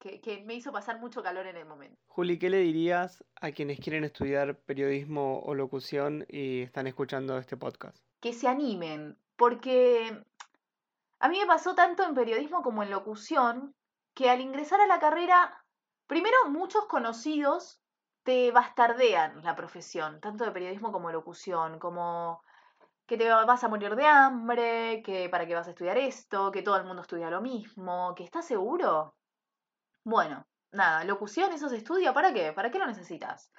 que, 0.04 0.42
me 0.44 0.54
hizo 0.54 0.72
pasar 0.72 1.00
mucho 1.00 1.22
calor 1.22 1.46
en 1.46 1.56
el 1.56 1.64
momento. 1.64 1.98
Juli, 2.08 2.38
¿qué 2.38 2.50
le 2.50 2.58
dirías 2.58 3.24
a 3.40 3.52
quienes 3.52 3.80
quieren 3.80 4.04
estudiar 4.04 4.58
periodismo 4.60 5.40
o 5.40 5.54
locución 5.54 6.26
y 6.28 6.62
están 6.62 6.86
escuchando 6.86 7.38
este 7.38 7.56
podcast? 7.56 7.96
Que 8.20 8.32
se 8.32 8.46
animen, 8.46 9.16
porque 9.36 10.22
a 11.20 11.28
mí 11.28 11.38
me 11.40 11.46
pasó 11.46 11.74
tanto 11.74 12.04
en 12.04 12.14
periodismo 12.14 12.62
como 12.62 12.82
en 12.82 12.90
locución 12.90 13.74
que 14.12 14.28
al 14.28 14.40
ingresar 14.40 14.80
a 14.80 14.86
la 14.86 15.00
carrera, 15.00 15.64
primero 16.06 16.36
muchos 16.50 16.84
conocidos 16.86 17.80
te 18.24 18.50
bastardean 18.52 19.42
la 19.42 19.56
profesión, 19.56 20.20
tanto 20.20 20.44
de 20.44 20.52
periodismo 20.52 20.92
como 20.92 21.08
de 21.08 21.14
locución, 21.14 21.78
como 21.78 22.42
que 23.06 23.16
te 23.16 23.28
vas 23.28 23.64
a 23.64 23.68
morir 23.68 23.96
de 23.96 24.06
hambre, 24.06 25.02
que 25.02 25.28
para 25.28 25.46
qué 25.46 25.54
vas 25.54 25.66
a 25.66 25.70
estudiar 25.70 25.98
esto, 25.98 26.50
que 26.50 26.62
todo 26.62 26.76
el 26.76 26.84
mundo 26.84 27.02
estudia 27.02 27.30
lo 27.30 27.42
mismo, 27.42 28.14
que 28.14 28.24
estás 28.24 28.46
seguro 28.46 29.14
bueno, 30.04 30.46
nada, 30.70 31.04
locución, 31.04 31.52
eso 31.52 31.68
se 31.68 31.78
estudia, 31.78 32.12
¿para 32.12 32.32
qué? 32.32 32.52
¿Para 32.52 32.70
qué 32.70 32.78
lo 32.78 32.86
necesitas? 32.86 33.50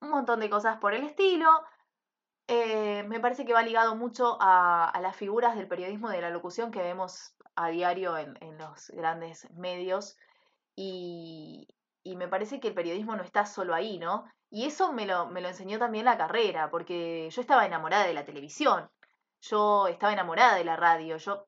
Un 0.00 0.10
montón 0.10 0.40
de 0.40 0.50
cosas 0.50 0.78
por 0.78 0.94
el 0.94 1.04
estilo. 1.04 1.48
Eh, 2.48 3.04
me 3.04 3.20
parece 3.20 3.44
que 3.44 3.52
va 3.52 3.62
ligado 3.62 3.94
mucho 3.94 4.36
a, 4.40 4.98
las 5.00 5.16
figuras 5.16 5.56
del 5.56 5.68
periodismo 5.68 6.08
de 6.08 6.20
la 6.20 6.30
locución 6.30 6.70
que 6.70 6.82
vemos 6.82 7.34
a 7.54 7.68
diario 7.68 8.16
en, 8.16 8.58
los 8.58 8.88
grandes 8.90 9.48
medios. 9.52 10.16
Y, 10.74 11.68
me 12.04 12.28
parece 12.28 12.60
que 12.60 12.68
el 12.68 12.74
periodismo 12.74 13.14
no 13.14 13.22
está 13.22 13.46
solo 13.46 13.74
ahí, 13.74 13.98
¿no? 13.98 14.24
Y 14.50 14.66
eso 14.66 14.92
me 14.92 15.06
lo, 15.06 15.26
me 15.28 15.40
lo 15.40 15.48
enseñó 15.48 15.78
también 15.78 16.04
la 16.04 16.18
carrera, 16.18 16.70
porque 16.70 17.30
yo 17.30 17.40
estaba 17.40 17.66
enamorada 17.66 18.06
de 18.06 18.14
la 18.14 18.24
televisión, 18.24 18.90
yo 19.40 19.86
estaba 19.88 20.12
enamorada 20.12 20.56
de 20.56 20.64
la 20.64 20.76
radio, 20.76 21.16
yo 21.16 21.46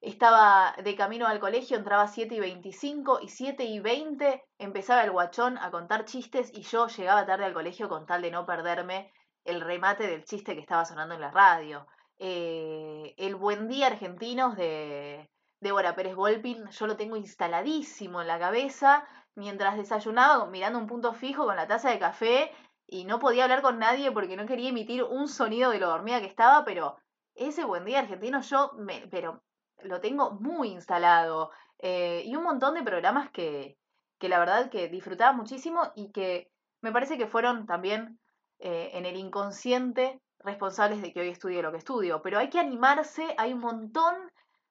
estaba 0.00 0.74
de 0.82 0.94
camino 0.94 1.26
al 1.26 1.40
colegio, 1.40 1.76
entraba 1.76 2.08
7 2.08 2.34
y 2.34 2.40
25 2.40 3.20
y 3.22 3.28
7 3.28 3.64
y 3.64 3.80
20 3.80 4.44
empezaba 4.58 5.02
el 5.02 5.10
guachón 5.10 5.58
a 5.58 5.70
contar 5.70 6.04
chistes 6.04 6.50
y 6.52 6.62
yo 6.62 6.86
llegaba 6.88 7.26
tarde 7.26 7.44
al 7.44 7.54
colegio 7.54 7.88
con 7.88 8.06
tal 8.06 8.22
de 8.22 8.30
no 8.30 8.46
perderme 8.46 9.12
el 9.44 9.60
remate 9.60 10.06
del 10.06 10.24
chiste 10.24 10.54
que 10.54 10.60
estaba 10.60 10.84
sonando 10.84 11.14
en 11.14 11.20
la 11.20 11.30
radio. 11.30 11.86
Eh, 12.18 13.14
el 13.16 13.36
Buen 13.36 13.68
Día 13.68 13.88
Argentinos 13.88 14.56
de 14.56 15.30
Débora 15.60 15.94
Pérez 15.94 16.14
Volpin, 16.14 16.68
yo 16.68 16.86
lo 16.86 16.96
tengo 16.96 17.16
instaladísimo 17.16 18.20
en 18.20 18.28
la 18.28 18.38
cabeza 18.38 19.06
mientras 19.34 19.76
desayunaba 19.76 20.46
mirando 20.46 20.78
un 20.78 20.86
punto 20.86 21.12
fijo 21.12 21.44
con 21.44 21.56
la 21.56 21.66
taza 21.66 21.90
de 21.90 21.98
café 21.98 22.52
y 22.86 23.04
no 23.04 23.18
podía 23.18 23.44
hablar 23.44 23.62
con 23.62 23.78
nadie 23.78 24.10
porque 24.12 24.36
no 24.36 24.46
quería 24.46 24.70
emitir 24.70 25.02
un 25.02 25.28
sonido 25.28 25.70
de 25.70 25.78
lo 25.78 25.88
dormida 25.88 26.20
que 26.20 26.26
estaba, 26.26 26.64
pero 26.64 26.96
ese 27.34 27.64
Buen 27.64 27.84
Día 27.84 28.00
Argentino 28.00 28.40
yo 28.40 28.72
me, 28.78 29.06
pero 29.08 29.42
lo 29.82 30.00
tengo 30.00 30.32
muy 30.32 30.68
instalado. 30.68 31.50
Eh, 31.78 32.22
y 32.24 32.36
un 32.36 32.44
montón 32.44 32.74
de 32.74 32.82
programas 32.82 33.30
que, 33.30 33.78
que 34.18 34.28
la 34.28 34.38
verdad 34.38 34.70
que 34.70 34.88
disfrutaba 34.88 35.32
muchísimo 35.32 35.92
y 35.94 36.10
que 36.12 36.50
me 36.80 36.92
parece 36.92 37.18
que 37.18 37.26
fueron 37.26 37.66
también 37.66 38.18
eh, 38.58 38.90
en 38.94 39.06
el 39.06 39.16
inconsciente 39.16 40.20
responsables 40.38 41.02
de 41.02 41.12
que 41.12 41.20
hoy 41.20 41.28
estudie 41.28 41.62
lo 41.62 41.72
que 41.72 41.78
estudio. 41.78 42.22
Pero 42.22 42.38
hay 42.38 42.48
que 42.48 42.60
animarse, 42.60 43.34
hay 43.38 43.52
un 43.52 43.60
montón 43.60 44.14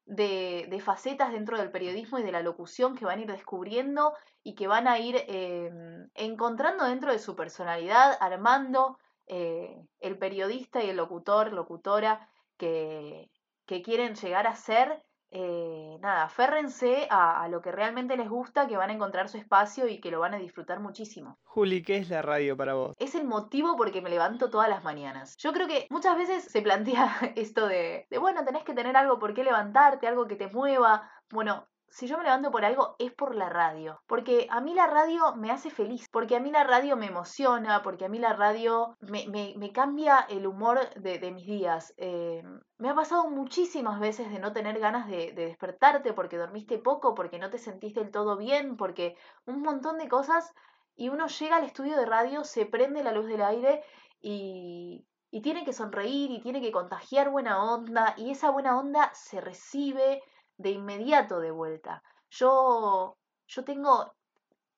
de, 0.06 0.82
facetas 0.84 1.32
dentro 1.32 1.58
del 1.58 1.72
periodismo 1.72 2.20
y 2.20 2.24
de 2.24 2.32
la 2.32 2.41
locución 2.41 2.96
que 2.96 3.06
van 3.06 3.20
a 3.20 3.22
ir 3.24 3.28
descubriendo 3.28 4.13
y 4.44 4.56
que 4.56 4.68
van 4.68 4.88
a 4.88 5.00
ir 5.00 5.15
em, 5.28 6.10
encontrando 6.13 6.86
dentro 6.86 7.12
de 7.12 7.20
su 7.20 7.36
personalidad, 7.36 8.18
armando 8.20 8.98
eh, 9.28 9.84
el 10.00 10.18
periodista 10.18 10.84
y 10.84 10.89
el 10.89 10.98
locutor, 10.98 11.52
locutora 11.54 12.30
que, 12.58 13.30
que 13.65 13.82
quieren 13.82 14.15
llegar 14.15 14.47
a 14.47 14.56
ser, 14.56 15.04
eh, 15.32 15.97
nada, 16.01 16.23
aférrense 16.23 17.08
a, 17.10 17.47
lo 17.49 17.62
que 17.62 17.71
realmente 17.71 18.15
les 18.15 18.30
gusta, 18.30 18.67
que 18.67 18.78
van 18.78 18.89
a 18.89 18.93
encontrar 18.93 19.28
su 19.28 19.38
espacio 19.38 19.88
y 19.88 19.99
que 19.99 20.12
lo 20.12 20.19
van 20.19 20.34
a 20.34 20.38
disfrutar 20.38 20.80
muchísimo. 20.80 21.39
Juli, 21.43 21.82
¿qué 21.84 21.97
es 21.97 22.10
la 22.10 22.21
radio 22.21 22.56
para 22.56 22.73
vos? 22.73 22.95
Es 22.99 23.15
el 23.15 23.25
motivo 23.25 23.75
por 23.75 23.91
que 23.91 24.01
me 24.01 24.10
levanto 24.10 24.49
todas 24.49 24.69
las 24.69 24.84
mañanas. 24.84 25.36
Yo 25.38 25.51
creo 25.51 25.67
que 25.67 25.88
muchas 25.89 26.17
veces 26.17 26.45
se 26.45 26.62
plantea 26.62 27.10
esto 27.36 27.67
de, 27.67 28.08
de 28.10 28.17
bueno, 28.17 28.45
tenés 28.45 28.63
que 28.63 28.73
tener 28.73 28.95
algo 28.95 29.19
por 29.19 29.34
qué 29.34 29.43
levantarte, 29.43 30.08
algo 30.08 30.28
que 30.28 30.36
te 30.36 30.47
mueva. 30.47 31.10
Bueno, 31.32 31.67
si 31.89 32.08
yo 32.08 32.17
me 32.17 32.24
levanto 32.24 32.52
por 32.52 32.65
algo 32.65 32.95
es 33.00 33.13
por 33.13 33.36
la 33.36 33.50
radio, 33.50 34.02
porque 34.08 34.48
a 34.50 34.60
mí 34.62 34.74
la 34.74 34.88
radio 34.88 35.36
me 35.36 35.52
hace 35.52 35.69
feliz, 35.69 36.08
porque 36.12 36.36
a 36.36 36.39
mí 36.39 36.52
la 36.52 36.63
radio 36.63 36.98
me 36.98 37.06
emociona, 37.06 37.82
porque 37.82 38.06
a 38.06 38.10
mí 38.10 38.19
la 38.19 38.34
radio 38.34 38.98
me, 39.00 39.28
me, 39.28 39.71
cambia 39.71 40.26
el 40.30 40.45
humor 40.45 40.89
de, 40.95 41.32
mis 41.32 41.45
días. 41.45 41.93
Eh, 41.98 42.43
me 42.78 42.89
ha 42.89 42.95
pasado 42.95 43.30
muchísimas 43.30 44.00
veces 44.00 44.30
de 44.30 44.39
no 44.39 44.52
tener 44.52 44.80
ganas 44.80 45.08
de, 45.08 45.32
de, 45.32 45.45
despertarte 45.45 46.13
porque 46.13 46.38
dormiste 46.38 46.78
poco, 46.78 47.15
porque 47.15 47.39
no 47.39 47.50
te 47.50 47.58
sentiste 47.58 48.02
del 48.02 48.12
todo 48.12 48.38
bien, 48.38 48.78
porque 48.78 49.15
un 49.45 49.62
montón 49.62 49.98
de 49.98 50.10
cosas 50.10 50.54
y 50.95 51.10
uno 51.10 51.28
llega 51.28 51.58
al 51.58 51.65
estudio 51.65 51.98
de 51.98 52.06
radio, 52.06 52.43
se 52.43 52.65
prende 52.65 53.04
la 53.04 53.12
luz 53.12 53.28
del 53.28 53.41
aire 53.41 53.84
y, 54.21 55.06
y 55.32 55.41
tiene 55.41 55.65
que 55.65 55.74
sonreír 55.74 56.32
y 56.32 56.39
tiene 56.39 56.62
que 56.62 56.71
contagiar 56.71 57.30
buena 57.30 57.62
onda 57.62 58.13
y 58.17 58.32
esa 58.32 58.50
buena 58.52 58.78
onda 58.80 59.12
se 59.13 59.41
recibe 59.41 60.21
de 60.58 60.72
inmediato 60.72 61.39
de 61.39 61.52
vuelta. 61.52 62.04
Yo, 62.30 63.18
yo 63.48 63.63
tengo 63.63 64.13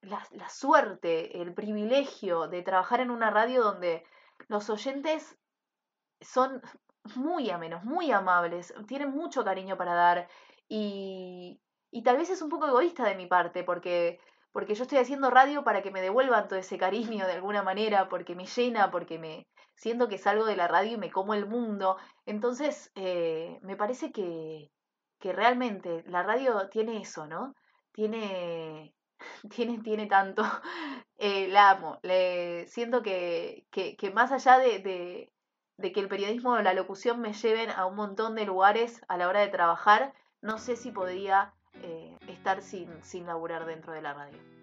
la, 0.02 0.26
la, 0.32 0.50
suerte, 0.50 1.42
el 1.42 1.54
privilegio 1.54 2.48
de 2.48 2.62
trabajar 2.62 3.02
en 3.02 3.12
una 3.12 3.32
radio 3.32 3.63
donde 3.63 4.04
los 4.48 4.70
oyentes 4.70 5.38
son 6.22 6.62
muy 7.16 7.50
amenos, 7.50 7.84
muy 7.84 8.12
amables, 8.12 8.74
tienen 8.88 9.12
mucho 9.12 9.44
cariño 9.44 9.78
para 9.78 9.94
dar 9.94 10.28
y, 10.68 11.60
y 11.92 12.04
tal 12.04 12.18
vez 12.18 12.30
es 12.30 12.42
un 12.42 12.50
poco 12.50 12.68
egoísta 12.68 13.06
de 13.06 13.16
mi 13.16 13.28
parte 13.28 13.63
porque, 13.63 14.20
porque 14.52 14.76
yo 14.76 14.84
estoy 14.84 15.00
haciendo 15.00 15.30
radio 15.30 15.63
para 15.63 15.82
que 15.82 15.92
me 15.92 16.02
devuelvan 16.02 16.48
todo 16.48 16.60
ese 16.60 16.78
cariño 16.78 17.26
de 17.26 17.34
alguna 17.34 17.63
manera, 17.63 18.10
porque 18.10 18.36
me 18.36 18.46
llena, 18.46 18.92
porque 18.92 19.18
me 19.20 19.48
siento 19.76 20.08
que 20.08 20.18
salgo 20.18 20.46
de 20.46 20.56
la 20.58 20.68
radio 20.68 20.94
y 20.94 20.98
me 20.98 21.12
como 21.12 21.34
el 21.34 21.48
mundo. 21.48 21.98
Entonces, 22.26 22.92
eh, 22.96 23.60
me 23.62 23.78
parece 23.78 24.12
que, 24.12 24.70
que 25.20 25.34
realmente 25.34 26.04
la 26.08 26.24
radio 26.24 26.70
tiene 26.70 27.02
eso, 27.02 27.28
¿no? 27.28 27.56
Tiene, 27.92 28.94
tiene, 29.50 29.80
tiene 29.80 30.08
tanto. 30.08 30.44
Eh, 31.20 31.48
la 31.48 31.72
amo. 31.72 32.00
Le, 32.04 32.68
siento 32.68 33.02
que, 33.02 33.66
que, 33.72 34.12
más 34.12 34.32
allá 34.32 34.60
de, 34.60 34.78
de, 34.78 35.34
de, 35.78 35.92
que 35.92 36.00
el 36.00 36.08
periodismo 36.08 36.52
o 36.52 36.62
la 36.62 36.76
locución 36.76 37.22
me 37.22 37.34
lleven 37.34 37.72
a 37.72 37.88
un 37.88 37.96
montón 37.96 38.36
de 38.36 38.46
lugares 38.46 39.02
a 39.08 39.18
la 39.18 39.28
hora 39.28 39.40
de 39.40 39.48
trabajar, 39.48 40.14
no 40.42 40.60
sé 40.60 40.76
si 40.76 40.92
podría 40.92 41.56
eh, 41.82 42.16
estar 42.28 42.62
sin, 42.62 43.04
sin 43.04 43.26
laburar 43.26 43.66
dentro 43.66 43.94
de 43.94 44.04
la 44.04 44.14
radio. 44.14 44.57